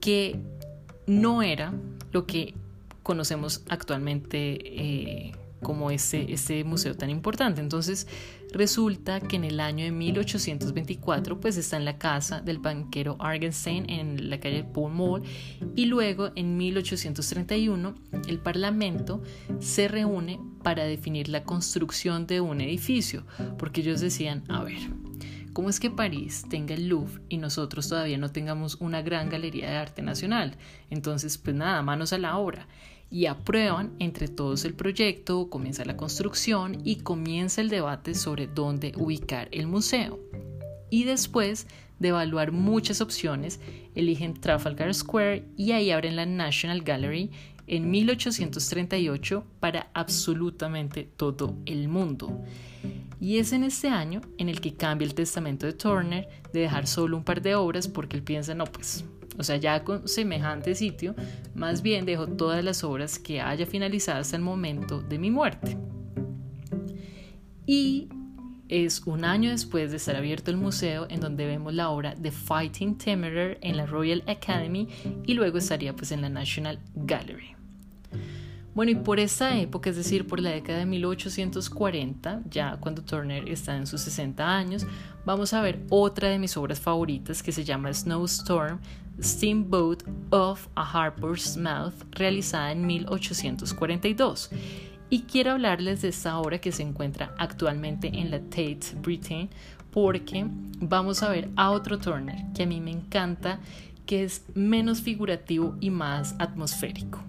que 0.00 0.40
no 1.06 1.42
era 1.42 1.74
lo 2.12 2.26
que 2.26 2.54
conocemos 3.02 3.62
actualmente 3.68 4.58
eh, 4.64 5.32
como 5.62 5.90
ese, 5.90 6.32
ese 6.32 6.64
museo 6.64 6.94
tan 6.96 7.10
importante. 7.10 7.60
Entonces 7.60 8.06
resulta 8.52 9.20
que 9.20 9.36
en 9.36 9.44
el 9.44 9.60
año 9.60 9.84
de 9.84 9.92
1824 9.92 11.40
pues 11.40 11.56
está 11.56 11.76
en 11.76 11.84
la 11.84 11.98
casa 11.98 12.40
del 12.40 12.58
banquero 12.58 13.16
Argenstein 13.18 13.88
en 13.88 14.28
la 14.28 14.40
calle 14.40 14.64
Paul 14.64 14.92
Mall 14.92 15.22
y 15.74 15.86
luego 15.86 16.30
en 16.34 16.56
1831 16.58 17.94
el 18.28 18.38
Parlamento 18.38 19.22
se 19.60 19.88
reúne 19.88 20.38
para 20.62 20.84
definir 20.84 21.28
la 21.28 21.44
construcción 21.44 22.26
de 22.26 22.40
un 22.40 22.60
edificio 22.60 23.24
porque 23.58 23.80
ellos 23.80 24.00
decían, 24.00 24.44
a 24.48 24.62
ver, 24.62 24.80
¿Cómo 25.52 25.68
es 25.68 25.80
que 25.80 25.90
París 25.90 26.46
tenga 26.48 26.74
el 26.74 26.88
Louvre 26.88 27.20
y 27.28 27.36
nosotros 27.36 27.86
todavía 27.86 28.16
no 28.16 28.32
tengamos 28.32 28.76
una 28.80 29.02
gran 29.02 29.28
galería 29.28 29.68
de 29.68 29.76
arte 29.76 30.00
nacional? 30.00 30.56
Entonces, 30.88 31.36
pues 31.36 31.54
nada, 31.54 31.82
manos 31.82 32.14
a 32.14 32.18
la 32.18 32.38
obra 32.38 32.66
y 33.12 33.26
aprueban 33.26 33.92
entre 33.98 34.26
todos 34.26 34.64
el 34.64 34.72
proyecto, 34.72 35.50
comienza 35.50 35.84
la 35.84 35.98
construcción 35.98 36.78
y 36.82 36.96
comienza 36.96 37.60
el 37.60 37.68
debate 37.68 38.14
sobre 38.14 38.46
dónde 38.46 38.94
ubicar 38.96 39.48
el 39.52 39.66
museo. 39.66 40.18
Y 40.88 41.04
después 41.04 41.66
de 41.98 42.08
evaluar 42.08 42.52
muchas 42.52 43.02
opciones, 43.02 43.60
eligen 43.94 44.32
Trafalgar 44.34 44.94
Square 44.94 45.44
y 45.58 45.72
ahí 45.72 45.90
abren 45.90 46.16
la 46.16 46.24
National 46.24 46.80
Gallery 46.80 47.30
en 47.66 47.90
1838 47.90 49.44
para 49.60 49.90
absolutamente 49.92 51.04
todo 51.04 51.56
el 51.66 51.88
mundo. 51.88 52.42
Y 53.20 53.38
es 53.38 53.52
en 53.52 53.62
este 53.62 53.88
año 53.88 54.22
en 54.38 54.48
el 54.48 54.60
que 54.60 54.74
cambia 54.74 55.06
el 55.06 55.14
testamento 55.14 55.66
de 55.66 55.74
Turner 55.74 56.28
de 56.52 56.60
dejar 56.60 56.86
solo 56.86 57.18
un 57.18 57.24
par 57.24 57.42
de 57.42 57.54
obras 57.54 57.86
porque 57.88 58.16
él 58.16 58.22
piensa, 58.22 58.54
no, 58.54 58.64
pues 58.64 59.04
o 59.38 59.42
sea, 59.42 59.56
ya 59.56 59.84
con 59.84 60.08
semejante 60.08 60.74
sitio, 60.74 61.14
más 61.54 61.82
bien 61.82 62.04
dejo 62.04 62.26
todas 62.26 62.62
las 62.64 62.84
obras 62.84 63.18
que 63.18 63.40
haya 63.40 63.66
finalizado 63.66 64.20
hasta 64.20 64.36
el 64.36 64.42
momento 64.42 65.00
de 65.00 65.18
mi 65.18 65.30
muerte. 65.30 65.76
Y 67.66 68.08
es 68.68 69.02
un 69.06 69.24
año 69.24 69.50
después 69.50 69.90
de 69.90 69.98
estar 69.98 70.16
abierto 70.16 70.50
el 70.50 70.56
museo 70.56 71.06
en 71.10 71.20
donde 71.20 71.46
vemos 71.46 71.74
la 71.74 71.90
obra 71.90 72.14
The 72.14 72.30
Fighting 72.30 72.96
Temerer 72.96 73.58
en 73.60 73.76
la 73.76 73.86
Royal 73.86 74.22
Academy 74.26 74.88
y 75.26 75.34
luego 75.34 75.58
estaría 75.58 75.94
pues 75.94 76.10
en 76.10 76.22
la 76.22 76.28
National 76.28 76.78
Gallery. 76.94 77.54
Bueno, 78.74 78.92
y 78.92 78.94
por 78.94 79.20
esa 79.20 79.58
época, 79.58 79.90
es 79.90 79.96
decir, 79.96 80.26
por 80.26 80.40
la 80.40 80.48
década 80.48 80.78
de 80.78 80.86
1840, 80.86 82.42
ya 82.48 82.78
cuando 82.80 83.02
Turner 83.02 83.46
está 83.46 83.76
en 83.76 83.86
sus 83.86 84.00
60 84.00 84.56
años, 84.56 84.86
vamos 85.26 85.52
a 85.52 85.60
ver 85.60 85.84
otra 85.90 86.30
de 86.30 86.38
mis 86.38 86.56
obras 86.56 86.80
favoritas 86.80 87.42
que 87.42 87.52
se 87.52 87.64
llama 87.64 87.92
Snowstorm, 87.92 88.80
Steamboat 89.20 90.02
of 90.30 90.68
a 90.74 90.82
Harper's 90.82 91.56
Mouth, 91.56 91.94
realizada 92.12 92.72
en 92.72 92.86
1842. 92.86 94.50
Y 95.10 95.22
quiero 95.22 95.52
hablarles 95.52 96.02
de 96.02 96.08
esta 96.08 96.38
obra 96.38 96.58
que 96.58 96.72
se 96.72 96.82
encuentra 96.82 97.34
actualmente 97.38 98.08
en 98.08 98.30
la 98.30 98.40
Tate 98.40 98.96
Britain, 99.02 99.50
porque 99.90 100.46
vamos 100.80 101.22
a 101.22 101.28
ver 101.28 101.50
a 101.56 101.70
otro 101.70 101.98
Turner 101.98 102.44
que 102.54 102.62
a 102.62 102.66
mí 102.66 102.80
me 102.80 102.92
encanta, 102.92 103.60
que 104.06 104.24
es 104.24 104.44
menos 104.54 105.02
figurativo 105.02 105.76
y 105.80 105.90
más 105.90 106.34
atmosférico. 106.38 107.20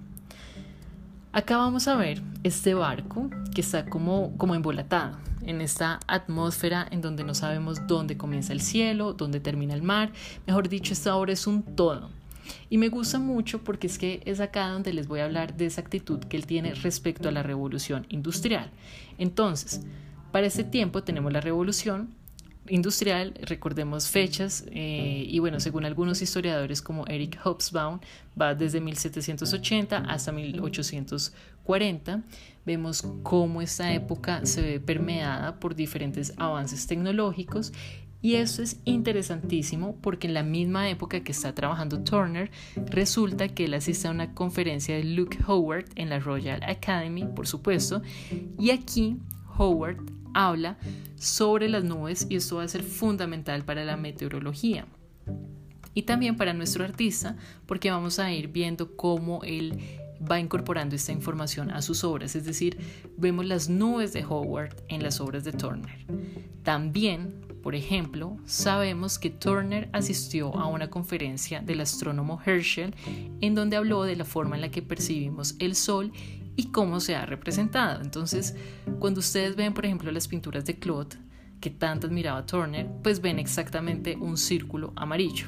Acá 1.34 1.58
vamos 1.58 1.88
a 1.88 1.96
ver 1.96 2.22
este 2.44 2.74
barco 2.74 3.30
que 3.54 3.62
está 3.62 3.86
como, 3.86 4.38
como 4.38 4.56
embolatado. 4.56 5.18
En 5.45 5.62
esta 5.62 6.00
atmósfera 6.07 6.88
en 6.91 7.01
donde 7.01 7.23
no 7.23 7.33
sabemos 7.33 7.88
dónde 7.88 8.17
comienza 8.17 8.53
el 8.53 8.62
cielo, 8.62 9.13
dónde 9.13 9.39
termina 9.39 9.73
el 9.73 9.83
mar. 9.83 10.12
Mejor 10.47 10.69
dicho, 10.69 10.93
esta 10.93 11.15
obra 11.15 11.33
es 11.33 11.47
un 11.47 11.63
todo. 11.63 12.09
Y 12.69 12.77
me 12.77 12.89
gusta 12.89 13.19
mucho 13.19 13.63
porque 13.63 13.88
es 13.88 13.97
que 13.97 14.21
es 14.25 14.39
acá 14.39 14.67
donde 14.69 14.93
les 14.93 15.07
voy 15.07 15.21
a 15.21 15.25
hablar 15.25 15.55
de 15.55 15.65
esa 15.65 15.81
actitud 15.81 16.19
que 16.19 16.38
él 16.38 16.45
tiene 16.45 16.73
respecto 16.73 17.29
a 17.29 17.31
la 17.31 17.43
revolución 17.43 18.05
industrial. 18.09 18.69
Entonces, 19.17 19.81
para 20.31 20.47
este 20.47 20.63
tiempo 20.63 21.03
tenemos 21.03 21.31
la 21.31 21.41
revolución 21.41 22.09
industrial, 22.67 23.34
recordemos 23.41 24.08
fechas, 24.08 24.65
eh, 24.72 25.25
y 25.27 25.39
bueno, 25.39 25.60
según 25.60 25.86
algunos 25.86 26.22
historiadores 26.22 26.82
como 26.82 27.05
Eric 27.08 27.39
Hobsbawm, 27.43 28.00
va 28.39 28.55
desde 28.55 28.82
1780 28.82 29.98
hasta 29.98 30.32
1840. 30.32 32.24
Vemos 32.65 33.05
cómo 33.24 33.62
esta 33.62 33.93
época 33.93 34.46
se 34.46 34.62
ve 34.62 34.79
permeada 34.79 35.60
por 35.60 35.75
diferentes 35.75 36.34
avances 36.38 36.88
tecnológicos 36.88 37.74
y 38.24 38.36
eso 38.36 38.63
es 38.63 38.79
interesantísimo 38.86 39.98
porque 40.01 40.27
en 40.27 40.34
la 40.34 40.43
misma 40.43 40.89
época 40.89 41.25
que 41.25 41.34
está 41.34 41.53
trabajando 41.53 42.00
Turner, 42.05 42.50
resulta 42.89 43.50
que 43.50 43.65
él 43.65 43.74
asiste 43.74 44.08
a 44.08 44.12
una 44.12 44.34
conferencia 44.34 44.96
de 44.96 45.03
Luke 45.03 45.38
Howard 45.46 45.88
en 45.96 46.10
la 46.10 46.20
Royal 46.20 46.63
Academy, 46.63 47.25
por 47.25 47.48
supuesto, 47.48 48.01
y 48.58 48.70
aquí 48.70 49.17
Howard 49.57 49.98
habla 50.33 50.77
sobre 51.15 51.69
las 51.69 51.83
nubes 51.83 52.27
y 52.29 52.36
esto 52.36 52.57
va 52.57 52.63
a 52.63 52.67
ser 52.67 52.83
fundamental 52.83 53.63
para 53.63 53.86
la 53.86 53.98
meteorología. 53.98 54.86
Y 55.93 56.03
también 56.03 56.38
para 56.38 56.53
nuestro 56.53 56.83
artista, 56.83 57.38
porque 57.65 57.91
vamos 57.91 58.17
a 58.19 58.31
ir 58.31 58.48
viendo 58.48 58.95
cómo 58.95 59.43
él 59.43 59.79
va 60.29 60.39
incorporando 60.39 60.95
esta 60.95 61.12
información 61.12 61.72
a 61.72 61.81
sus 61.81 62.03
obras, 62.03 62.36
es 62.36 62.45
decir, 62.45 62.77
vemos 63.17 63.45
las 63.45 63.69
nubes 63.69 64.13
de 64.13 64.24
Howard 64.24 64.75
en 64.88 65.03
las 65.03 65.19
obras 65.19 65.43
de 65.43 65.51
Turner. 65.51 66.05
También, 66.63 67.33
por 67.62 67.75
ejemplo, 67.75 68.38
sabemos 68.45 69.19
que 69.19 69.29
Turner 69.29 69.89
asistió 69.91 70.55
a 70.55 70.67
una 70.67 70.89
conferencia 70.89 71.62
del 71.62 71.81
astrónomo 71.81 72.39
Herschel 72.45 72.95
en 73.41 73.55
donde 73.55 73.77
habló 73.77 74.03
de 74.03 74.15
la 74.15 74.25
forma 74.25 74.55
en 74.55 74.62
la 74.62 74.72
que 74.72 74.81
percibimos 74.81 75.55
el 75.60 75.75
Sol 75.75 76.12
y 76.55 76.65
cómo 76.65 77.00
se 77.00 77.15
ha 77.15 77.25
representado. 77.25 78.01
Entonces, 78.01 78.55
cuando 79.00 79.19
ustedes 79.19 79.55
ven, 79.55 79.74
por 79.74 79.86
ejemplo, 79.86 80.12
las 80.12 80.27
pinturas 80.27 80.65
de 80.65 80.79
Claude, 80.79 81.17
que 81.60 81.69
tanto 81.69 82.07
admiraba 82.07 82.45
Turner, 82.45 82.88
pues 83.01 83.22
ven 83.22 83.39
exactamente 83.39 84.17
un 84.17 84.38
círculo 84.38 84.91
amarillo. 84.95 85.48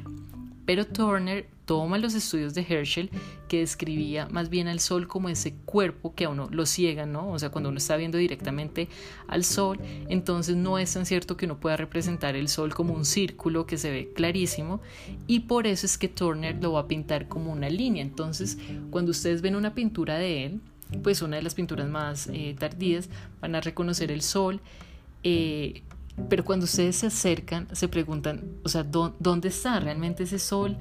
Pero 0.66 0.86
Turner 0.88 1.48
toma 1.66 1.98
los 1.98 2.14
estudios 2.14 2.54
de 2.54 2.66
Herschel 2.68 3.10
que 3.48 3.60
describía 3.60 4.28
más 4.30 4.50
bien 4.50 4.68
al 4.68 4.80
sol 4.80 5.08
como 5.08 5.30
ese 5.30 5.56
cuerpo 5.66 6.16
que 6.16 6.26
a 6.26 6.30
uno 6.30 6.48
lo 6.52 6.66
ciega, 6.66 7.06
¿no? 7.06 7.32
O 7.32 7.40
sea, 7.40 7.50
cuando 7.50 7.70
uno 7.70 7.78
está 7.78 7.98
viendo 7.98 8.18
directamente 8.18 8.88
al 9.28 9.44
sol, 9.44 9.80
entonces 10.08 10.56
no 10.56 10.78
es 10.78 10.94
tan 10.94 11.06
cierto 11.06 11.38
que 11.38 11.46
uno 11.46 11.60
pueda 11.60 11.78
representar 11.78 12.36
el 12.36 12.48
sol 12.48 12.74
como 12.74 12.94
un 12.94 13.06
círculo 13.06 13.66
que 13.66 13.78
se 13.78 13.92
ve 13.92 14.12
clarísimo 14.14 14.82
y 15.28 15.42
por 15.42 15.68
eso 15.68 15.86
es 15.86 15.98
que 15.98 16.08
Turner 16.08 16.62
lo 16.62 16.74
va 16.74 16.82
a 16.82 16.88
pintar 16.88 17.28
como 17.28 17.52
una 17.52 17.70
línea. 17.70 18.04
Entonces, 18.04 18.58
cuando 18.90 19.12
ustedes 19.12 19.42
ven 19.42 19.56
una 19.56 19.76
pintura 19.76 20.16
de 20.18 20.46
él, 20.46 20.62
pues 21.04 21.22
una 21.22 21.38
de 21.38 21.44
las 21.44 21.56
pinturas 21.56 21.88
más 21.90 22.28
eh, 22.28 22.56
tardías, 22.58 23.10
van 23.42 23.56
a 23.56 23.62
reconocer 23.62 24.12
el 24.12 24.22
sol, 24.22 24.60
eh, 25.24 25.84
pero 26.30 26.46
cuando 26.46 26.64
ustedes 26.64 26.96
se 26.96 27.08
acercan, 27.08 27.68
se 27.74 27.88
preguntan, 27.90 28.44
o 28.64 28.70
sea, 28.70 28.84
¿dónde 28.84 29.50
está 29.50 29.80
realmente 29.80 30.24
ese 30.24 30.40
sol? 30.40 30.78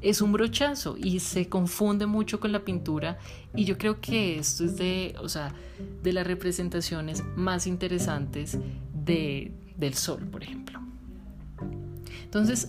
Es 0.00 0.22
un 0.22 0.32
brochazo 0.32 0.96
y 0.96 1.18
se 1.18 1.48
confunde 1.48 2.06
mucho 2.06 2.38
con 2.38 2.52
la 2.52 2.60
pintura 2.60 3.18
y 3.56 3.64
yo 3.64 3.76
creo 3.76 4.00
que 4.00 4.38
esto 4.38 4.64
es 4.64 4.76
de, 4.76 5.16
o 5.20 5.28
sea, 5.28 5.52
de 6.02 6.12
las 6.12 6.26
representaciones 6.26 7.24
más 7.34 7.66
interesantes 7.66 8.58
de, 9.04 9.52
del 9.76 9.94
sol, 9.94 10.20
por 10.30 10.44
ejemplo. 10.44 10.80
Entonces, 12.24 12.68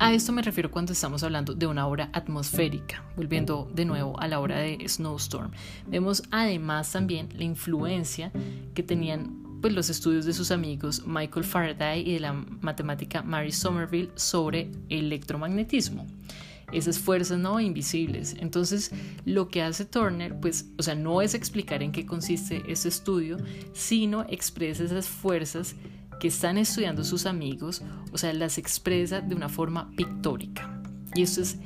a 0.00 0.14
esto 0.14 0.32
me 0.32 0.40
refiero 0.40 0.70
cuando 0.70 0.94
estamos 0.94 1.22
hablando 1.22 1.54
de 1.54 1.66
una 1.66 1.86
obra 1.86 2.08
atmosférica, 2.14 3.04
volviendo 3.16 3.70
de 3.74 3.84
nuevo 3.84 4.18
a 4.18 4.28
la 4.28 4.40
obra 4.40 4.58
de 4.58 4.88
Snowstorm. 4.88 5.50
Vemos 5.86 6.22
además 6.30 6.90
también 6.90 7.28
la 7.36 7.44
influencia 7.44 8.32
que 8.72 8.82
tenían 8.82 9.60
pues, 9.60 9.74
los 9.74 9.90
estudios 9.90 10.24
de 10.24 10.32
sus 10.32 10.52
amigos 10.52 11.06
Michael 11.06 11.44
Faraday 11.44 12.00
y 12.00 12.14
de 12.14 12.20
la 12.20 12.32
matemática 12.32 13.22
Mary 13.22 13.52
Somerville 13.52 14.10
sobre 14.14 14.70
electromagnetismo 14.88 16.06
esas 16.72 16.98
fuerzas 16.98 17.38
no 17.38 17.60
invisibles. 17.60 18.36
Entonces, 18.38 18.92
lo 19.24 19.48
que 19.48 19.60
hace 19.60 19.84
Turner, 19.84 20.38
pues, 20.38 20.66
o 20.78 20.82
sea, 20.82 20.94
no 20.94 21.20
es 21.20 21.34
explicar 21.34 21.82
en 21.82 21.92
qué 21.92 22.06
consiste 22.06 22.62
ese 22.68 22.88
estudio, 22.88 23.38
sino 23.72 24.24
expresa 24.28 24.84
esas 24.84 25.08
fuerzas 25.08 25.74
que 26.20 26.28
están 26.28 26.58
estudiando 26.58 27.02
sus 27.02 27.26
amigos, 27.26 27.82
o 28.12 28.18
sea, 28.18 28.32
las 28.32 28.58
expresa 28.58 29.20
de 29.20 29.34
una 29.34 29.48
forma 29.48 29.90
pictórica. 29.96 30.80
Y 31.14 31.22
eso 31.22 31.40
es, 31.42 31.58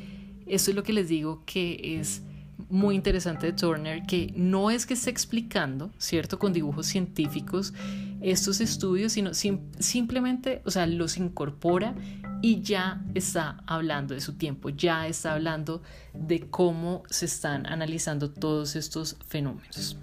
eso 0.47 0.71
es 0.71 0.75
lo 0.77 0.83
que 0.83 0.95
les 0.95 1.09
digo 1.09 1.43
que 1.45 1.99
es 1.99 2.23
muy 2.71 2.95
interesante 2.95 3.47
de 3.47 3.53
Turner, 3.53 4.05
que 4.07 4.33
no 4.37 4.71
es 4.71 4.87
que 4.87 4.95
esté 4.95 5.11
explicando, 5.11 5.91
¿cierto?, 5.99 6.39
con 6.39 6.53
dibujos 6.53 6.87
científicos 6.87 7.75
estos 8.23 8.61
estudios, 8.61 9.13
sino 9.13 9.33
simplemente, 9.35 10.63
o 10.65 10.71
sea, 10.71 10.87
los 10.87 11.19
incorpora 11.19 11.95
y 12.41 12.63
ya 12.63 13.05
está 13.15 13.63
hablando 13.67 14.15
de 14.15 14.21
su 14.21 14.35
tiempo, 14.35 14.71
ya 14.71 15.07
está 15.07 15.35
hablando 15.35 15.83
de 16.15 16.49
cómo 16.49 17.03
se 17.11 17.27
están 17.27 17.67
analizando 17.67 18.31
todos 18.31 18.77
estos 18.77 19.17
fenómenos. 19.27 19.99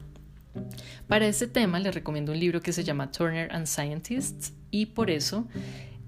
Para 1.07 1.27
este 1.27 1.47
tema 1.47 1.79
les 1.79 1.93
recomiendo 1.93 2.31
un 2.31 2.39
libro 2.39 2.61
que 2.61 2.73
se 2.73 2.83
llama 2.83 3.11
Turner 3.11 3.51
and 3.53 3.67
Scientists 3.67 4.53
y 4.69 4.87
por 4.87 5.09
eso 5.09 5.47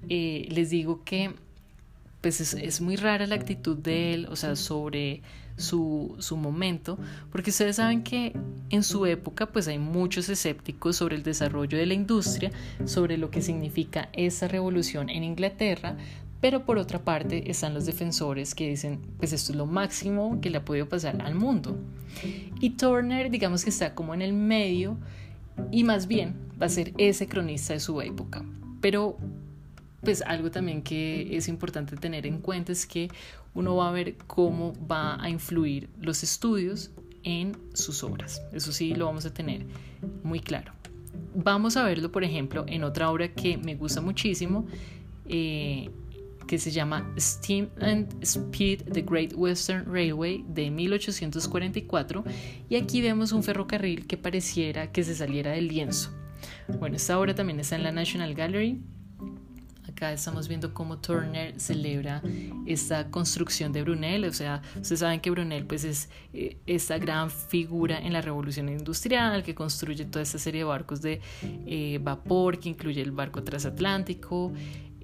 eh, 0.09 0.47
les 0.49 0.69
digo 0.69 1.03
que 1.03 1.33
pues 2.21 2.39
es, 2.53 2.79
muy 2.79 2.95
rara 2.95 3.27
la 3.27 3.35
actitud 3.35 3.75
de 3.75 4.13
él, 4.13 4.27
o 4.31 4.37
sea, 4.37 4.55
sobre 4.55 5.21
su, 5.57 6.15
su, 6.19 6.37
momento, 6.37 6.97
porque 7.33 7.49
ustedes 7.49 7.75
saben 7.75 8.01
que 8.01 8.31
en 8.69 8.81
su 8.81 9.05
época 9.05 9.47
pues 9.47 9.67
hay 9.67 9.77
muchos 9.77 10.29
escépticos 10.29 10.95
sobre 10.95 11.17
el 11.17 11.23
desarrollo 11.23 11.77
de 11.77 11.85
la 11.85 11.93
industria, 11.95 12.49
sobre 12.85 13.17
lo 13.17 13.29
que 13.29 13.41
significa 13.41 14.07
esa 14.13 14.47
revolución 14.47 15.09
en 15.09 15.25
Inglaterra, 15.25 15.97
pero 16.43 16.65
por 16.65 16.77
otra 16.77 16.99
parte 16.99 17.49
están 17.49 17.73
los 17.73 17.85
defensores 17.85 18.53
que 18.53 18.67
dicen, 18.67 18.99
pues 19.17 19.31
esto 19.31 19.53
es 19.53 19.57
lo 19.57 19.65
máximo 19.65 20.41
que 20.41 20.49
le 20.49 20.57
ha 20.57 20.65
podido 20.65 20.89
pasar 20.89 21.21
al 21.21 21.35
mundo. 21.35 21.77
Y 22.59 22.71
Turner, 22.71 23.31
digamos 23.31 23.63
que 23.63 23.69
está 23.69 23.95
como 23.95 24.13
en 24.13 24.21
el 24.21 24.33
medio 24.33 24.97
y 25.71 25.85
más 25.85 26.05
bien 26.05 26.35
va 26.61 26.65
a 26.65 26.69
ser 26.69 26.91
ese 26.97 27.29
cronista 27.29 27.71
de 27.71 27.79
su 27.79 28.01
época. 28.01 28.43
Pero 28.81 29.17
pues 30.01 30.21
algo 30.21 30.51
también 30.51 30.81
que 30.81 31.37
es 31.37 31.47
importante 31.47 31.95
tener 31.95 32.27
en 32.27 32.39
cuenta 32.39 32.73
es 32.73 32.85
que 32.85 33.07
uno 33.53 33.77
va 33.77 33.87
a 33.87 33.91
ver 33.93 34.17
cómo 34.27 34.73
va 34.85 35.23
a 35.23 35.29
influir 35.29 35.87
los 36.01 36.23
estudios 36.23 36.91
en 37.23 37.55
sus 37.73 38.03
obras. 38.03 38.41
Eso 38.51 38.73
sí 38.73 38.93
lo 38.95 39.05
vamos 39.05 39.25
a 39.25 39.33
tener 39.33 39.65
muy 40.23 40.41
claro. 40.41 40.73
Vamos 41.35 41.77
a 41.77 41.85
verlo, 41.85 42.11
por 42.11 42.25
ejemplo, 42.25 42.65
en 42.67 42.83
otra 42.83 43.09
obra 43.11 43.29
que 43.29 43.57
me 43.57 43.75
gusta 43.75 44.01
muchísimo. 44.01 44.65
Eh, 45.29 45.89
que 46.47 46.59
se 46.59 46.71
llama 46.71 47.13
Steam 47.17 47.69
and 47.81 48.23
Speed, 48.23 48.83
The 48.91 49.01
Great 49.01 49.33
Western 49.35 49.85
Railway 49.85 50.43
de 50.47 50.69
1844 50.71 52.23
y 52.69 52.75
aquí 52.75 53.01
vemos 53.01 53.31
un 53.31 53.43
ferrocarril 53.43 54.07
que 54.07 54.17
pareciera 54.17 54.91
que 54.91 55.03
se 55.03 55.15
saliera 55.15 55.51
del 55.51 55.67
lienzo. 55.67 56.11
Bueno, 56.79 56.95
esta 56.95 57.19
obra 57.19 57.35
también 57.35 57.59
está 57.59 57.75
en 57.75 57.83
la 57.83 57.91
National 57.91 58.33
Gallery. 58.33 58.81
Acá 59.87 60.11
estamos 60.11 60.47
viendo 60.47 60.73
cómo 60.73 60.99
Turner 60.99 61.59
celebra 61.59 62.21
esta 62.65 63.11
construcción 63.11 63.71
de 63.71 63.83
Brunel, 63.83 64.25
o 64.25 64.33
sea, 64.33 64.61
ustedes 64.75 65.01
saben 65.01 65.19
que 65.19 65.29
Brunel 65.29 65.65
pues 65.65 65.83
es 65.83 66.09
eh, 66.33 66.57
esta 66.65 66.97
gran 66.97 67.29
figura 67.29 67.99
en 67.99 68.11
la 68.11 68.21
revolución 68.21 68.69
industrial 68.69 69.43
que 69.43 69.53
construye 69.53 70.05
toda 70.05 70.23
esta 70.23 70.39
serie 70.39 70.61
de 70.61 70.65
barcos 70.65 71.01
de 71.01 71.21
eh, 71.43 71.99
vapor 72.01 72.59
que 72.59 72.69
incluye 72.69 73.01
el 73.01 73.11
barco 73.11 73.43
transatlántico, 73.43 74.51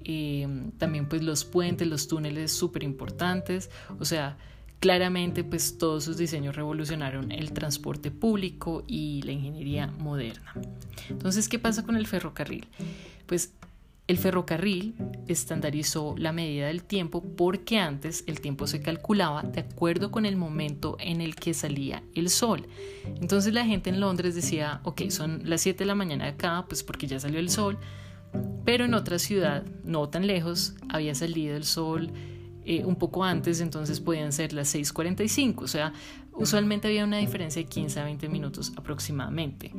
Em, 0.04 0.70
también 0.72 1.08
pues 1.08 1.22
los 1.22 1.44
puentes, 1.44 1.86
los 1.86 2.08
túneles 2.08 2.52
súper 2.52 2.82
importantes, 2.82 3.70
o 3.98 4.04
sea, 4.04 4.36
claramente 4.80 5.44
pues 5.44 5.78
todos 5.78 6.04
sus 6.04 6.16
diseños 6.16 6.56
revolucionaron 6.56 7.30
el 7.30 7.52
transporte 7.52 8.10
público 8.10 8.82
y 8.86 9.22
la 9.22 9.32
ingeniería 9.32 9.86
moderna. 9.86 10.54
Entonces, 11.08 11.48
¿qué 11.48 11.58
pasa 11.58 11.84
con 11.84 11.96
el 11.96 12.06
ferrocarril? 12.06 12.66
Pues 13.26 13.52
el 14.10 14.18
ferrocarril 14.18 14.96
estandarizó 15.28 16.16
la 16.18 16.32
medida 16.32 16.66
del 16.66 16.82
tiempo 16.82 17.22
porque 17.22 17.78
antes 17.78 18.24
el 18.26 18.40
tiempo 18.40 18.66
se 18.66 18.80
calculaba 18.80 19.44
de 19.44 19.60
acuerdo 19.60 20.10
con 20.10 20.26
el 20.26 20.36
momento 20.36 20.96
en 20.98 21.20
el 21.20 21.36
que 21.36 21.54
salía 21.54 22.02
el 22.16 22.28
sol. 22.28 22.66
Entonces 23.20 23.54
la 23.54 23.64
gente 23.64 23.88
en 23.88 24.00
Londres 24.00 24.34
decía, 24.34 24.80
ok, 24.82 25.10
son 25.10 25.42
las 25.44 25.60
7 25.60 25.78
de 25.78 25.86
la 25.86 25.94
mañana 25.94 26.26
acá, 26.26 26.64
pues 26.66 26.82
porque 26.82 27.06
ya 27.06 27.20
salió 27.20 27.38
el 27.38 27.50
sol, 27.50 27.78
pero 28.64 28.84
en 28.84 28.94
otra 28.94 29.18
ciudad, 29.18 29.64
no 29.84 30.08
tan 30.08 30.26
lejos, 30.26 30.74
había 30.88 31.14
salido 31.14 31.56
el 31.56 31.64
sol 31.64 32.10
eh, 32.64 32.84
un 32.84 32.96
poco 32.96 33.24
antes, 33.24 33.60
entonces 33.60 34.00
podían 34.00 34.32
ser 34.32 34.52
las 34.52 34.74
6.45, 34.74 35.62
o 35.62 35.66
sea, 35.66 35.92
usualmente 36.34 36.88
había 36.88 37.04
una 37.04 37.18
diferencia 37.18 37.62
de 37.62 37.68
15 37.68 38.00
a 38.00 38.04
20 38.04 38.28
minutos 38.28 38.72
aproximadamente. 38.76 39.72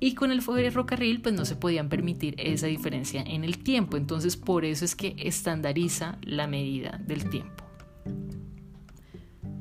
y 0.00 0.14
con 0.14 0.32
el 0.32 0.42
ferrocarril 0.42 1.20
pues 1.20 1.32
no 1.32 1.44
se 1.44 1.54
podían 1.54 1.88
permitir 1.88 2.34
esa 2.36 2.66
diferencia 2.66 3.22
en 3.22 3.44
el 3.44 3.58
tiempo, 3.58 3.96
entonces 3.96 4.36
por 4.36 4.64
eso 4.64 4.84
es 4.84 4.96
que 4.96 5.14
estandariza 5.18 6.18
la 6.22 6.48
medida 6.48 7.00
del 7.06 7.30
tiempo. 7.30 7.62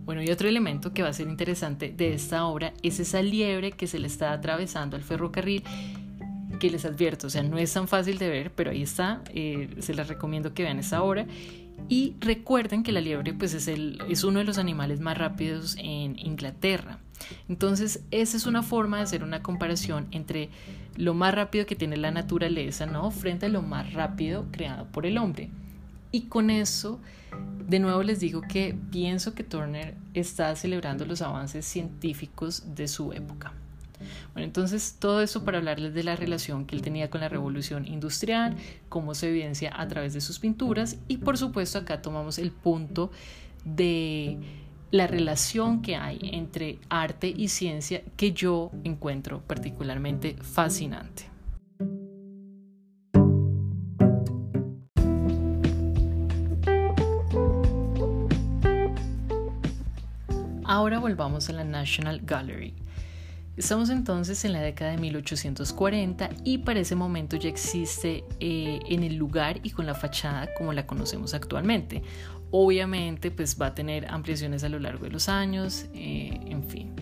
Bueno, 0.03 0.23
y 0.23 0.31
otro 0.31 0.49
elemento 0.49 0.93
que 0.93 1.03
va 1.03 1.09
a 1.09 1.13
ser 1.13 1.27
interesante 1.27 1.93
de 1.95 2.13
esta 2.15 2.45
obra 2.45 2.73
es 2.81 2.99
esa 2.99 3.21
liebre 3.21 3.71
que 3.71 3.85
se 3.85 3.99
le 3.99 4.07
está 4.07 4.33
atravesando 4.33 4.97
al 4.97 5.03
ferrocarril 5.03 5.63
que 6.61 6.69
les 6.69 6.85
advierto, 6.85 7.25
o 7.25 7.29
sea, 7.31 7.41
no 7.41 7.57
es 7.57 7.73
tan 7.73 7.87
fácil 7.87 8.19
de 8.19 8.29
ver, 8.29 8.51
pero 8.51 8.69
ahí 8.69 8.83
está, 8.83 9.23
eh, 9.33 9.67
se 9.79 9.95
les 9.95 10.07
recomiendo 10.07 10.53
que 10.53 10.61
vean 10.61 10.77
esta 10.77 11.01
obra. 11.01 11.25
Y 11.89 12.13
recuerden 12.19 12.83
que 12.83 12.91
la 12.91 13.01
liebre 13.01 13.33
pues 13.33 13.55
es, 13.55 13.67
el, 13.67 13.99
es 14.07 14.23
uno 14.23 14.37
de 14.37 14.45
los 14.45 14.59
animales 14.59 14.99
más 14.99 15.17
rápidos 15.17 15.75
en 15.79 16.19
Inglaterra. 16.19 16.99
Entonces, 17.49 18.03
esa 18.11 18.37
es 18.37 18.45
una 18.45 18.61
forma 18.61 18.97
de 18.97 19.03
hacer 19.03 19.23
una 19.23 19.41
comparación 19.41 20.07
entre 20.11 20.49
lo 20.95 21.15
más 21.15 21.33
rápido 21.33 21.65
que 21.65 21.75
tiene 21.75 21.97
la 21.97 22.11
naturaleza, 22.11 22.85
¿no? 22.85 23.09
Frente 23.09 23.47
a 23.47 23.49
lo 23.49 23.63
más 23.63 23.93
rápido 23.93 24.45
creado 24.51 24.85
por 24.85 25.07
el 25.07 25.17
hombre. 25.17 25.49
Y 26.11 26.27
con 26.27 26.51
eso, 26.51 26.99
de 27.67 27.79
nuevo 27.79 28.03
les 28.03 28.19
digo 28.19 28.41
que 28.41 28.77
pienso 28.91 29.33
que 29.33 29.43
Turner 29.43 29.95
está 30.13 30.55
celebrando 30.55 31.05
los 31.05 31.23
avances 31.23 31.65
científicos 31.65 32.75
de 32.75 32.87
su 32.87 33.13
época. 33.13 33.53
Bueno, 34.33 34.45
entonces 34.45 34.97
todo 34.99 35.21
eso 35.21 35.43
para 35.43 35.57
hablarles 35.57 35.93
de 35.93 36.03
la 36.03 36.15
relación 36.15 36.65
que 36.65 36.75
él 36.75 36.81
tenía 36.81 37.09
con 37.09 37.21
la 37.21 37.29
revolución 37.29 37.87
industrial, 37.87 38.55
cómo 38.89 39.15
se 39.15 39.29
evidencia 39.29 39.71
a 39.75 39.87
través 39.87 40.13
de 40.13 40.21
sus 40.21 40.39
pinturas 40.39 40.97
y 41.07 41.17
por 41.17 41.37
supuesto 41.37 41.79
acá 41.79 42.01
tomamos 42.01 42.37
el 42.37 42.51
punto 42.51 43.11
de 43.65 44.37
la 44.91 45.07
relación 45.07 45.81
que 45.81 45.95
hay 45.95 46.19
entre 46.33 46.79
arte 46.89 47.33
y 47.35 47.47
ciencia 47.47 48.01
que 48.17 48.33
yo 48.33 48.71
encuentro 48.83 49.41
particularmente 49.41 50.35
fascinante. 50.41 51.31
Ahora 60.71 60.99
volvamos 60.99 61.49
a 61.49 61.51
la 61.51 61.65
National 61.65 62.21
Gallery. 62.23 62.73
Estamos 63.57 63.89
entonces 63.89 64.45
en 64.45 64.53
la 64.53 64.61
década 64.61 64.91
de 64.91 64.97
1840 64.97 66.29
y 66.45 66.59
para 66.59 66.79
ese 66.79 66.95
momento 66.95 67.35
ya 67.35 67.49
existe 67.49 68.23
eh, 68.39 68.79
en 68.87 69.03
el 69.03 69.15
lugar 69.15 69.59
y 69.61 69.71
con 69.71 69.85
la 69.85 69.93
fachada 69.93 70.47
como 70.57 70.71
la 70.71 70.87
conocemos 70.87 71.33
actualmente. 71.33 72.01
Obviamente 72.49 73.29
pues 73.29 73.61
va 73.61 73.65
a 73.67 73.75
tener 73.75 74.09
ampliaciones 74.09 74.63
a 74.63 74.69
lo 74.69 74.79
largo 74.79 75.03
de 75.03 75.11
los 75.11 75.27
años, 75.27 75.87
eh, 75.93 76.39
en 76.45 76.63
fin. 76.63 76.93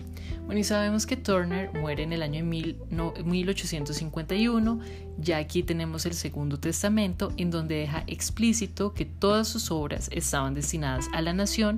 Bueno, 0.44 0.62
y 0.62 0.64
sabemos 0.64 1.06
que 1.06 1.16
Turner 1.16 1.72
muere 1.72 2.02
en 2.02 2.12
el 2.12 2.24
año 2.24 2.44
1851. 2.44 4.80
Ya 5.18 5.36
aquí 5.36 5.62
tenemos 5.62 6.04
el 6.06 6.14
Segundo 6.14 6.58
Testamento, 6.58 7.32
en 7.36 7.52
donde 7.52 7.76
deja 7.76 8.02
explícito 8.08 8.92
que 8.92 9.04
todas 9.04 9.46
sus 9.46 9.70
obras 9.70 10.10
estaban 10.12 10.54
destinadas 10.54 11.06
a 11.12 11.22
la 11.22 11.32
nación 11.32 11.76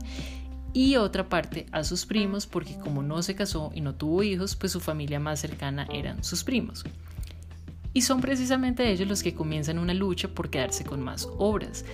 y 0.72 0.96
otra 0.96 1.28
parte 1.28 1.66
a 1.72 1.85
sus 1.85 2.06
primos 2.06 2.46
porque 2.46 2.78
como 2.78 3.02
no 3.02 3.22
se 3.22 3.35
casó 3.35 3.70
y 3.74 3.80
no 3.80 3.94
tuvo 3.94 4.22
hijos, 4.22 4.56
pues 4.56 4.72
su 4.72 4.80
familia 4.80 5.20
más 5.20 5.40
cercana 5.40 5.87
eran 5.92 6.24
sus 6.24 6.44
primos. 6.44 6.85
Y 7.94 8.02
son 8.02 8.20
precisamente 8.20 8.90
ellos 8.90 9.08
los 9.08 9.22
que 9.22 9.35
comienzan 9.35 9.78
una 9.78 9.92
lucha 9.92 10.28
por 10.28 10.48
quedarse 10.48 10.85
con 10.85 11.02
más 11.02 11.28
obras. 11.38 11.85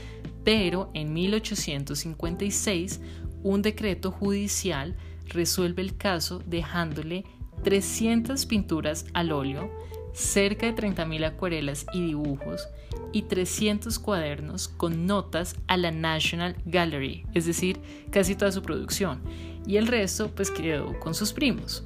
Pero 0.45 0.91
en 0.95 1.13
1856 1.13 3.01
un 3.43 3.63
decreto 3.63 4.11
judicial 4.11 4.97
resuelve 5.27 5.83
el 5.83 5.97
caso 5.97 6.43
dejándole 6.47 7.25
300 7.65 8.47
pinturas 8.47 9.07
al 9.13 9.33
óleo, 9.33 9.71
cerca 10.19 10.67
de 10.67 10.75
30.000 10.75 11.25
acuarelas 11.25 11.87
y 11.93 12.01
dibujos 12.01 12.69
y 13.13 13.23
300 13.23 13.99
cuadernos 14.01 14.67
con 14.67 15.07
notas 15.07 15.55
a 15.69 15.77
la 15.77 15.93
National 15.93 16.57
Gallery, 16.67 17.25
es 17.35 17.47
decir, 17.47 17.81
casi 18.11 18.35
toda 18.35 18.51
su 18.51 18.61
producción, 18.63 19.21
y 19.65 19.77
el 19.77 19.87
resto 19.87 20.29
pues 20.35 20.51
quedó 20.51 20.99
con 20.99 21.15
sus 21.15 21.33
primos. 21.33 21.85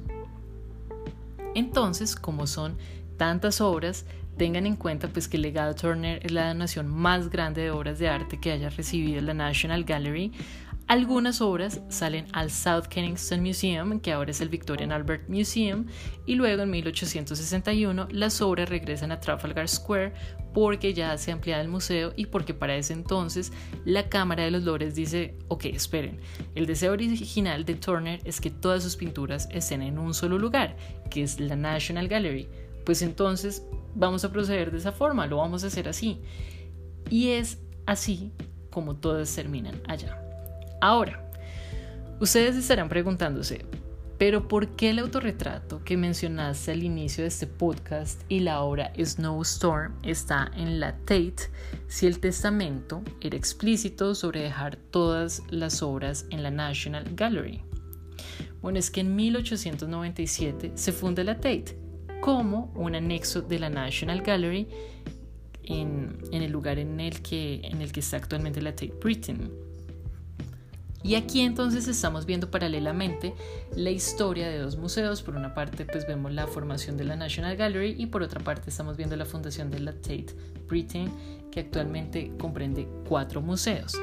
Entonces, 1.53 2.15
como 2.15 2.47
son 2.47 2.75
tantas 3.17 3.61
obras, 3.61 4.05
tengan 4.37 4.65
en 4.65 4.75
cuenta 4.77 5.07
pues 5.09 5.27
que 5.27 5.37
el 5.37 5.43
legado 5.43 5.75
Turner 5.75 6.19
es 6.25 6.31
la 6.31 6.47
donación 6.47 6.87
más 6.87 7.29
grande 7.29 7.61
de 7.61 7.71
obras 7.71 7.99
de 7.99 8.09
arte 8.09 8.39
que 8.39 8.51
haya 8.51 8.71
recibido 8.71 9.21
la 9.21 9.35
National 9.35 9.83
Gallery, 9.83 10.31
algunas 10.87 11.41
obras 11.41 11.81
salen 11.89 12.27
al 12.33 12.51
South 12.51 12.87
Kensington 12.89 13.41
Museum, 13.41 13.99
que 13.99 14.11
ahora 14.11 14.31
es 14.31 14.41
el 14.41 14.49
Victorian 14.49 14.91
Albert 14.91 15.29
Museum, 15.29 15.85
y 16.25 16.35
luego 16.35 16.63
en 16.63 16.71
1861 16.71 18.07
las 18.11 18.41
obras 18.41 18.69
regresan 18.69 19.11
a 19.11 19.19
Trafalgar 19.19 19.67
Square 19.67 20.13
porque 20.53 20.93
ya 20.93 21.17
se 21.17 21.31
amplía 21.31 21.59
el 21.61 21.67
museo 21.67 22.13
y 22.15 22.27
porque 22.27 22.53
para 22.53 22.75
ese 22.75 22.93
entonces 22.93 23.51
la 23.85 24.09
Cámara 24.09 24.43
de 24.43 24.51
los 24.51 24.63
Lores 24.63 24.93
dice, 24.93 25.37
ok, 25.47 25.65
esperen, 25.65 26.19
el 26.53 26.65
deseo 26.65 26.93
original 26.93 27.65
de 27.65 27.75
Turner 27.75 28.19
es 28.23 28.39
que 28.39 28.51
todas 28.51 28.83
sus 28.83 28.95
pinturas 28.95 29.47
estén 29.51 29.81
en 29.81 29.97
un 29.97 30.13
solo 30.13 30.37
lugar, 30.37 30.75
que 31.09 31.23
es 31.23 31.39
la 31.39 31.55
National 31.55 32.07
Gallery. 32.07 32.47
Pues 32.85 33.01
entonces 33.01 33.65
vamos 33.95 34.25
a 34.25 34.31
proceder 34.31 34.71
de 34.71 34.77
esa 34.77 34.91
forma, 34.91 35.25
lo 35.27 35.37
vamos 35.37 35.63
a 35.63 35.67
hacer 35.67 35.87
así. 35.87 36.21
Y 37.09 37.29
es 37.29 37.59
así 37.85 38.31
como 38.69 38.95
todas 38.95 39.33
terminan 39.33 39.81
allá. 39.87 40.19
Ahora, 40.83 41.17
ustedes 42.19 42.57
estarán 42.57 42.89
preguntándose, 42.89 43.65
pero 44.17 44.49
¿por 44.49 44.75
qué 44.75 44.89
el 44.89 44.99
autorretrato 44.99 45.81
que 45.85 45.95
mencionaste 45.95 46.73
al 46.73 46.83
inicio 46.83 47.23
de 47.23 47.29
este 47.29 47.47
podcast 47.47 48.21
y 48.27 48.41
la 48.41 48.59
obra 48.59 48.91
Snowstorm 49.01 49.93
está 50.03 50.51
en 50.57 50.81
la 50.81 50.97
Tate 50.97 51.49
si 51.87 52.05
el 52.05 52.19
testamento 52.19 53.01
era 53.21 53.37
explícito 53.37 54.13
sobre 54.13 54.41
dejar 54.41 54.75
todas 54.75 55.43
las 55.49 55.81
obras 55.81 56.25
en 56.31 56.43
la 56.43 56.51
National 56.51 57.05
Gallery? 57.15 57.63
Bueno, 58.61 58.77
es 58.77 58.91
que 58.91 58.99
en 58.99 59.15
1897 59.15 60.73
se 60.75 60.91
funda 60.91 61.23
la 61.23 61.35
Tate 61.35 61.77
como 62.19 62.73
un 62.75 62.93
anexo 62.93 63.41
de 63.41 63.57
la 63.57 63.69
National 63.69 64.21
Gallery 64.21 64.67
en, 65.63 66.17
el 66.33 66.51
lugar 66.51 66.77
en 66.77 66.99
el, 66.99 67.21
que, 67.21 67.61
en 67.63 67.81
el 67.81 67.93
que 67.93 68.01
está 68.01 68.17
actualmente 68.17 68.61
la 68.61 68.71
Tate 68.71 68.93
Britain. 69.01 69.62
Y 71.03 71.15
aquí 71.15 71.41
entonces 71.41 71.87
estamos 71.89 72.25
viendo 72.25 72.49
paralelamente 72.49 73.33
la 73.75 73.91
historia 73.91 74.47
de 74.49 74.57
dos 74.57 74.77
museos. 74.77 75.21
Por 75.21 75.35
una 75.35 75.53
parte 75.53 75.85
pues 75.85 76.07
vemos 76.07 76.31
la 76.31 76.47
formación 76.47 76.95
de 76.95 77.03
la 77.03 77.17
National 77.17 77.57
Gallery 77.57 77.95
y 77.97 78.05
por 78.05 78.23
otra 78.23 78.39
parte 78.39 78.69
estamos 78.69 78.95
viendo 78.95 79.15
la 79.17 79.25
fundación 79.25 79.69
de 79.69 79.79
la 79.81 79.91
Tate 79.91 80.27
Britain 80.67 81.11
que 81.51 81.59
actualmente 81.59 82.31
comprende 82.39 82.87
cuatro 83.07 83.41
museos. 83.41 83.93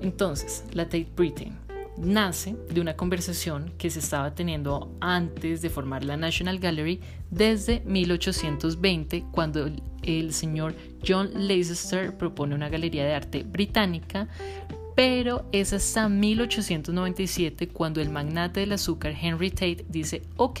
Entonces, 0.00 0.64
la 0.72 0.84
Tate 0.84 1.08
Britain 1.14 1.58
nace 1.98 2.56
de 2.70 2.80
una 2.80 2.96
conversación 2.96 3.72
que 3.76 3.90
se 3.90 3.98
estaba 3.98 4.34
teniendo 4.34 4.96
antes 5.00 5.60
de 5.60 5.68
formar 5.68 6.02
la 6.02 6.16
National 6.16 6.58
Gallery 6.58 7.00
desde 7.30 7.80
1820 7.84 9.26
cuando 9.30 9.70
el 10.02 10.32
señor 10.32 10.74
John 11.06 11.30
Leicester 11.46 12.16
propone 12.16 12.54
una 12.54 12.70
galería 12.70 13.04
de 13.04 13.14
arte 13.14 13.42
británica 13.42 14.28
pero 15.00 15.46
es 15.50 15.72
hasta 15.72 16.10
1897 16.10 17.68
cuando 17.68 18.02
el 18.02 18.10
magnate 18.10 18.60
del 18.60 18.72
azúcar 18.72 19.14
Henry 19.18 19.50
Tate 19.50 19.86
dice, 19.88 20.20
ok, 20.36 20.60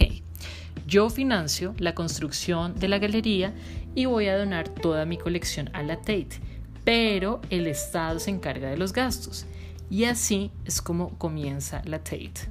yo 0.86 1.10
financio 1.10 1.74
la 1.76 1.94
construcción 1.94 2.74
de 2.74 2.88
la 2.88 2.98
galería 2.98 3.52
y 3.94 4.06
voy 4.06 4.28
a 4.28 4.38
donar 4.38 4.70
toda 4.70 5.04
mi 5.04 5.18
colección 5.18 5.68
a 5.74 5.82
la 5.82 5.96
Tate, 5.98 6.40
pero 6.84 7.42
el 7.50 7.66
Estado 7.66 8.18
se 8.18 8.30
encarga 8.30 8.70
de 8.70 8.78
los 8.78 8.94
gastos. 8.94 9.44
Y 9.90 10.04
así 10.04 10.50
es 10.64 10.80
como 10.80 11.10
comienza 11.18 11.82
la 11.84 11.98
Tate. 11.98 12.48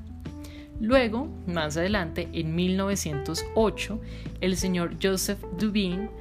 Luego, 0.80 1.28
más 1.48 1.76
adelante, 1.76 2.30
en 2.34 2.54
1908, 2.54 4.00
el 4.42 4.58
señor 4.58 4.96
Joseph 5.02 5.44
Dubin, 5.58 6.12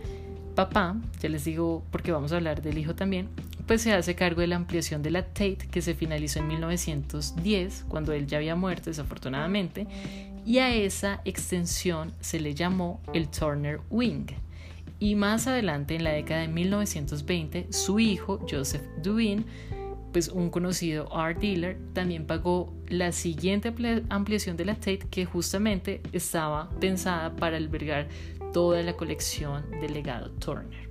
papá, 0.54 0.96
ya 1.20 1.28
les 1.28 1.44
digo 1.44 1.85
porque 1.90 2.11
vamos 2.11 2.33
a 2.33 2.37
hablar 2.37 2.62
del 2.62 2.78
hijo 2.78 2.94
también, 2.94 3.28
pues 3.68 3.83
se 3.83 3.92
hace 3.92 4.14
cargo 4.14 4.40
de 4.40 4.46
la 4.46 4.57
ampliación 4.57 5.02
de 5.02 5.11
la 5.11 5.26
Tate 5.26 5.68
que 5.70 5.83
se 5.83 5.94
finalizó 5.94 6.38
en 6.38 6.48
1910, 6.48 7.85
cuando 7.87 8.14
él 8.14 8.26
ya 8.26 8.38
había 8.38 8.57
muerto 8.57 8.88
desafortunadamente, 8.88 9.87
y 10.46 10.59
a 10.59 10.74
esa 10.74 11.20
extensión 11.26 12.14
se 12.20 12.40
le 12.40 12.54
llamó 12.54 13.02
el 13.12 13.28
Turner 13.28 13.81
Wing. 13.90 14.28
Y 14.98 15.14
más 15.16 15.46
adelante, 15.46 15.94
en 15.94 16.04
la 16.04 16.12
década 16.12 16.40
de 16.40 16.48
1920, 16.48 17.66
su 17.70 18.00
hijo, 18.00 18.40
Joseph 18.50 18.83
Dubin, 19.02 19.44
pues 20.12 20.28
un 20.28 20.48
conocido 20.48 21.14
art 21.14 21.38
dealer, 21.38 21.76
también 21.92 22.26
pagó 22.26 22.72
la 22.88 23.12
siguiente 23.12 23.74
ampliación 24.09 24.57
de 24.57 24.64
la 24.64 24.76
Tate 24.76 25.07
que 25.11 25.26
justamente 25.26 26.00
estaba 26.14 26.70
pensada 26.81 27.37
para 27.37 27.59
albergar 27.59 28.09
toda 28.54 28.83
la 28.83 28.94
colección 28.94 29.70
del 29.83 29.92
legado 29.92 30.31
Turner. 30.31 30.88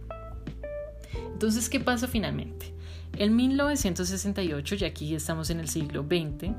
Entonces, 1.33 1.69
¿qué 1.69 1.79
pasa 1.79 2.07
finalmente? 2.07 2.73
En 3.17 3.35
1968, 3.35 4.75
y 4.75 4.83
aquí 4.83 5.15
estamos 5.15 5.49
en 5.49 5.59
el 5.59 5.67
siglo 5.67 6.03
XX, 6.03 6.51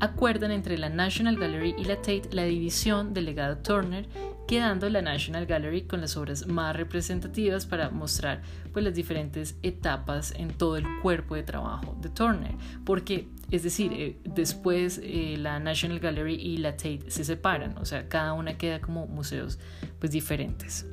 acuerdan 0.00 0.50
entre 0.50 0.78
la 0.78 0.88
National 0.88 1.36
Gallery 1.36 1.74
y 1.78 1.84
la 1.84 1.96
Tate 1.96 2.28
la 2.32 2.44
división 2.44 3.14
del 3.14 3.26
legado 3.26 3.58
Turner, 3.58 4.08
quedando 4.46 4.88
la 4.88 5.02
National 5.02 5.46
Gallery 5.46 5.82
con 5.82 6.00
las 6.00 6.16
obras 6.16 6.46
más 6.46 6.76
representativas 6.76 7.66
para 7.66 7.90
mostrar 7.90 8.42
pues, 8.72 8.84
las 8.84 8.94
diferentes 8.94 9.56
etapas 9.62 10.32
en 10.36 10.48
todo 10.48 10.76
el 10.76 10.84
cuerpo 11.02 11.34
de 11.34 11.42
trabajo 11.42 11.96
de 12.00 12.08
Turner. 12.10 12.54
Porque, 12.84 13.28
es 13.50 13.62
decir, 13.62 13.92
eh, 13.92 14.18
después 14.24 15.00
eh, 15.02 15.36
la 15.38 15.58
National 15.58 15.98
Gallery 15.98 16.34
y 16.34 16.58
la 16.58 16.72
Tate 16.72 17.10
se 17.10 17.24
separan, 17.24 17.76
o 17.78 17.84
sea, 17.84 18.08
cada 18.08 18.34
una 18.34 18.56
queda 18.58 18.80
como 18.80 19.06
museos 19.06 19.58
pues, 19.98 20.12
diferentes. 20.12 20.86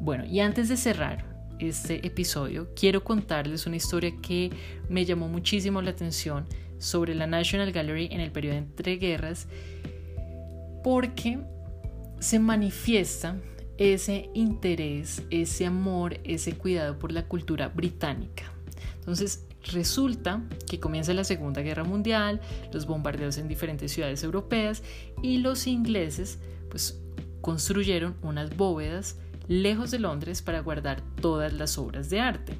Bueno, 0.00 0.24
y 0.24 0.40
antes 0.40 0.68
de 0.68 0.76
cerrar, 0.76 1.37
este 1.58 2.06
episodio, 2.06 2.68
quiero 2.74 3.04
contarles 3.04 3.66
una 3.66 3.76
historia 3.76 4.12
que 4.20 4.50
me 4.88 5.04
llamó 5.04 5.28
muchísimo 5.28 5.82
la 5.82 5.90
atención 5.90 6.46
sobre 6.78 7.14
la 7.14 7.26
National 7.26 7.72
Gallery 7.72 8.08
en 8.12 8.20
el 8.20 8.30
periodo 8.30 8.56
entre 8.56 8.96
guerras, 8.96 9.46
porque 10.82 11.38
se 12.20 12.38
manifiesta 12.38 13.36
ese 13.78 14.28
interés, 14.34 15.22
ese 15.30 15.66
amor, 15.66 16.18
ese 16.24 16.52
cuidado 16.54 16.98
por 16.98 17.12
la 17.12 17.26
cultura 17.26 17.68
británica. 17.68 18.52
Entonces, 18.98 19.46
resulta 19.72 20.42
que 20.68 20.80
comienza 20.80 21.14
la 21.14 21.24
Segunda 21.24 21.62
Guerra 21.62 21.84
Mundial, 21.84 22.40
los 22.72 22.86
bombardeos 22.86 23.38
en 23.38 23.48
diferentes 23.48 23.92
ciudades 23.92 24.22
europeas 24.22 24.82
y 25.22 25.38
los 25.38 25.66
ingleses 25.66 26.38
pues 26.68 27.00
construyeron 27.40 28.16
unas 28.22 28.56
bóvedas 28.56 29.16
lejos 29.48 29.90
de 29.90 29.98
Londres 29.98 30.42
para 30.42 30.60
guardar 30.60 31.02
todas 31.20 31.52
las 31.52 31.78
obras 31.78 32.10
de 32.10 32.20
arte. 32.20 32.58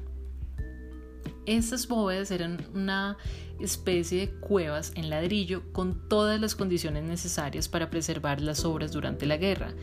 Estas 1.45 1.87
bóvedas 1.87 2.31
eran 2.31 2.57
una 2.73 3.17
especie 3.59 4.19
de 4.19 4.29
cuevas 4.29 4.91
en 4.95 5.09
ladrillo 5.09 5.63
con 5.71 6.07
todas 6.07 6.39
las 6.39 6.55
condiciones 6.55 7.03
necesarias 7.03 7.67
para 7.67 7.89
preservar 7.89 8.41
las 8.41 8.65
obras 8.65 8.91
durante 8.91 9.25
la 9.25 9.37
guerra. 9.37 9.73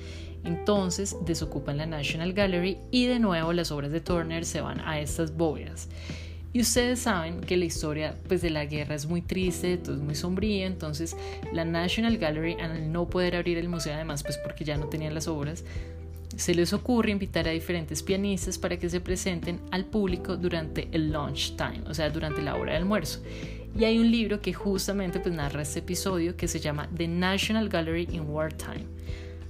Entonces 0.45 1.17
desocupan 1.25 1.77
la 1.77 1.87
National 1.87 2.33
Gallery 2.33 2.79
y 2.91 3.07
de 3.07 3.19
nuevo 3.19 3.53
las 3.53 3.71
obras 3.73 3.91
de 3.91 4.01
Turner 4.01 4.45
se 4.45 4.61
van 4.61 4.81
a 4.81 5.01
estas 5.01 5.37
bóvedas. 5.37 5.89
Y 6.53 6.61
ustedes 6.61 7.01
saben 7.01 7.41
que 7.43 7.57
la 7.57 7.67
historia 7.67 8.17
pues, 8.29 8.41
de 8.41 8.49
la 8.49 8.65
guerra 8.65 8.95
es 8.95 9.07
muy 9.07 9.21
triste, 9.21 9.77
todo 9.77 9.97
es 9.97 10.01
muy 10.01 10.15
sombría, 10.15 10.67
entonces 10.67 11.15
la 11.53 11.67
National 11.67 12.17
Gallery 12.17 12.57
al 12.61 12.93
no 12.93 13.09
poder 13.09 13.37
abrir 13.37 13.59
el 13.59 13.69
museo 13.69 13.93
además 13.93 14.23
pues 14.23 14.39
porque 14.39 14.65
ya 14.65 14.79
no 14.79 14.87
tenían 14.87 15.13
las 15.13 15.29
obras, 15.29 15.65
se 16.37 16.55
les 16.55 16.73
ocurre 16.73 17.11
invitar 17.11 17.49
a 17.49 17.51
diferentes 17.51 18.03
pianistas 18.03 18.59
para 18.59 18.79
que 18.79 18.89
se 18.89 19.01
presenten 19.01 19.61
al 19.71 19.85
público 19.85 20.37
durante 20.37 20.89
el 20.93 21.13
lunch 21.13 21.57
time, 21.57 21.83
o 21.89 21.95
sea, 21.95 22.11
durante 22.11 22.43
la 22.43 22.57
hora 22.57 22.73
de 22.73 22.79
almuerzo. 22.79 23.23
Y 23.79 23.85
hay 23.85 23.99
un 23.99 24.11
libro 24.11 24.41
que 24.41 24.53
justamente 24.53 25.21
pues, 25.21 25.35
narra 25.35 25.63
este 25.63 25.81
episodio 25.81 26.37
que 26.37 26.49
se 26.49 26.61
llama 26.61 26.89
The 26.97 27.09
National 27.09 27.69
Gallery 27.69 28.09
in 28.13 28.23
Wartime. 28.29 28.87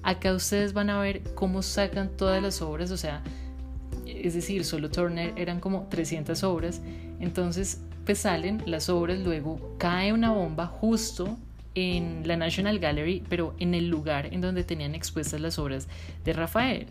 Acá 0.03 0.33
ustedes 0.33 0.72
van 0.72 0.90
a 0.90 1.01
ver 1.01 1.22
cómo 1.35 1.62
sacan 1.62 2.16
todas 2.16 2.42
las 2.42 2.62
obras, 2.62 2.90
o 2.90 2.96
sea, 2.96 3.22
es 4.07 4.35
decir, 4.35 4.64
solo 4.64 4.90
Turner 4.90 5.33
eran 5.37 5.61
como 5.61 5.88
300 5.88 6.42
obras, 6.44 6.81
entonces 7.20 7.81
pues 8.05 8.18
salen 8.18 8.62
las 8.66 8.88
obras, 8.88 9.18
luego 9.18 9.75
cae 9.79 10.12
una 10.12 10.31
bomba 10.31 10.66
justo 10.66 11.37
en 11.77 12.27
la 12.27 12.37
National 12.37 12.79
Gallery, 12.81 13.23
pero 13.29 13.55
en 13.59 13.75
el 13.75 13.89
lugar 13.89 14.33
en 14.33 14.41
donde 14.41 14.65
tenían 14.65 14.95
expuestas 14.95 15.41
las 15.41 15.59
obras 15.59 15.87
de 16.25 16.33
Rafael. 16.33 16.87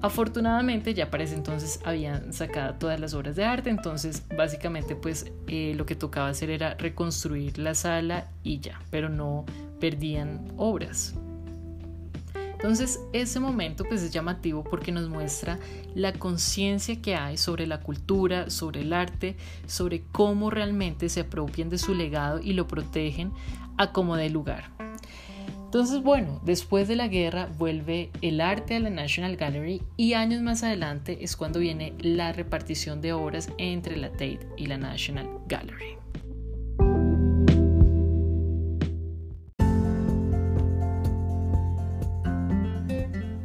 Afortunadamente 0.00 0.94
ya 0.94 1.10
para 1.10 1.24
ese 1.24 1.34
entonces 1.34 1.80
habían 1.84 2.32
sacado 2.32 2.74
todas 2.74 3.00
las 3.00 3.14
obras 3.14 3.34
de 3.34 3.44
arte, 3.44 3.68
entonces 3.68 4.22
básicamente 4.36 4.94
pues 4.94 5.26
eh, 5.48 5.74
lo 5.76 5.84
que 5.84 5.96
tocaba 5.96 6.28
hacer 6.28 6.50
era 6.50 6.74
reconstruir 6.74 7.58
la 7.58 7.74
sala 7.74 8.28
y 8.44 8.60
ya, 8.60 8.80
pero 8.90 9.08
no 9.08 9.44
perdían 9.80 10.52
obras. 10.56 11.16
Entonces 12.52 13.00
ese 13.12 13.40
momento 13.40 13.84
pues 13.84 14.02
es 14.02 14.12
llamativo 14.12 14.62
porque 14.62 14.92
nos 14.92 15.08
muestra 15.08 15.58
la 15.96 16.12
conciencia 16.12 17.02
que 17.02 17.16
hay 17.16 17.36
sobre 17.36 17.66
la 17.66 17.80
cultura, 17.80 18.50
sobre 18.50 18.82
el 18.82 18.92
arte, 18.92 19.36
sobre 19.66 20.02
cómo 20.12 20.50
realmente 20.50 21.08
se 21.08 21.20
apropian 21.20 21.70
de 21.70 21.78
su 21.78 21.94
legado 21.94 22.38
y 22.40 22.52
lo 22.52 22.68
protegen 22.68 23.32
a 23.78 23.92
como 23.92 24.16
de 24.16 24.28
lugar. 24.30 24.70
Entonces, 25.68 26.02
bueno, 26.02 26.40
después 26.44 26.88
de 26.88 26.96
la 26.96 27.08
guerra 27.08 27.46
vuelve 27.58 28.10
el 28.22 28.40
arte 28.40 28.76
a 28.76 28.80
la 28.80 28.88
National 28.88 29.36
Gallery 29.36 29.82
y 29.98 30.14
años 30.14 30.40
más 30.40 30.62
adelante 30.62 31.18
es 31.20 31.36
cuando 31.36 31.60
viene 31.60 31.92
la 31.98 32.32
repartición 32.32 33.02
de 33.02 33.12
obras 33.12 33.50
entre 33.58 33.98
la 33.98 34.10
Tate 34.10 34.40
y 34.56 34.66
la 34.66 34.78
National 34.78 35.28
Gallery. 35.46 35.98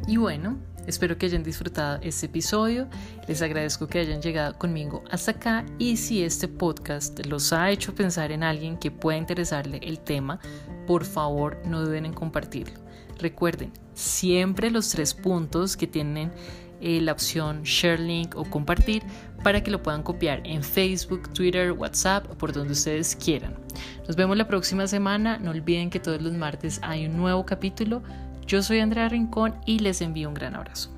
Y 0.06 0.16
bueno, 0.16 0.56
espero 0.86 1.18
que 1.18 1.26
hayan 1.26 1.42
disfrutado 1.42 1.98
este 2.02 2.26
episodio. 2.26 2.88
Les 3.28 3.42
agradezco 3.42 3.86
que 3.86 4.00
hayan 4.00 4.22
llegado 4.22 4.58
conmigo 4.58 5.04
hasta 5.10 5.32
acá 5.32 5.64
y 5.78 5.96
si 5.96 6.22
este 6.22 6.48
podcast 6.48 7.24
los 7.26 7.52
ha 7.52 7.70
hecho 7.70 7.94
pensar 7.94 8.32
en 8.32 8.42
alguien 8.42 8.76
que 8.76 8.90
pueda 8.90 9.18
interesarle 9.18 9.80
el 9.82 10.00
tema, 10.00 10.40
por 10.86 11.04
favor 11.04 11.60
no 11.66 11.82
duden 11.82 12.06
en 12.06 12.12
compartirlo. 12.12 12.80
Recuerden, 13.18 13.72
siempre 13.94 14.70
los 14.70 14.90
tres 14.90 15.14
puntos 15.14 15.76
que 15.76 15.86
tienen 15.86 16.32
eh, 16.80 17.00
la 17.00 17.12
opción 17.12 17.62
share 17.62 18.00
link 18.00 18.36
o 18.36 18.44
compartir 18.44 19.02
para 19.42 19.62
que 19.62 19.70
lo 19.70 19.82
puedan 19.82 20.02
copiar 20.02 20.42
en 20.44 20.62
Facebook, 20.62 21.32
Twitter, 21.32 21.72
WhatsApp, 21.72 22.26
por 22.36 22.52
donde 22.52 22.72
ustedes 22.72 23.16
quieran. 23.16 23.54
Nos 24.06 24.16
vemos 24.16 24.36
la 24.36 24.48
próxima 24.48 24.86
semana. 24.86 25.38
No 25.38 25.50
olviden 25.50 25.90
que 25.90 26.00
todos 26.00 26.20
los 26.20 26.32
martes 26.32 26.80
hay 26.82 27.06
un 27.06 27.16
nuevo 27.16 27.46
capítulo. 27.46 28.02
Yo 28.46 28.62
soy 28.62 28.80
Andrea 28.80 29.08
Rincón 29.08 29.54
y 29.64 29.78
les 29.78 30.00
envío 30.00 30.28
un 30.28 30.34
gran 30.34 30.54
abrazo. 30.54 30.90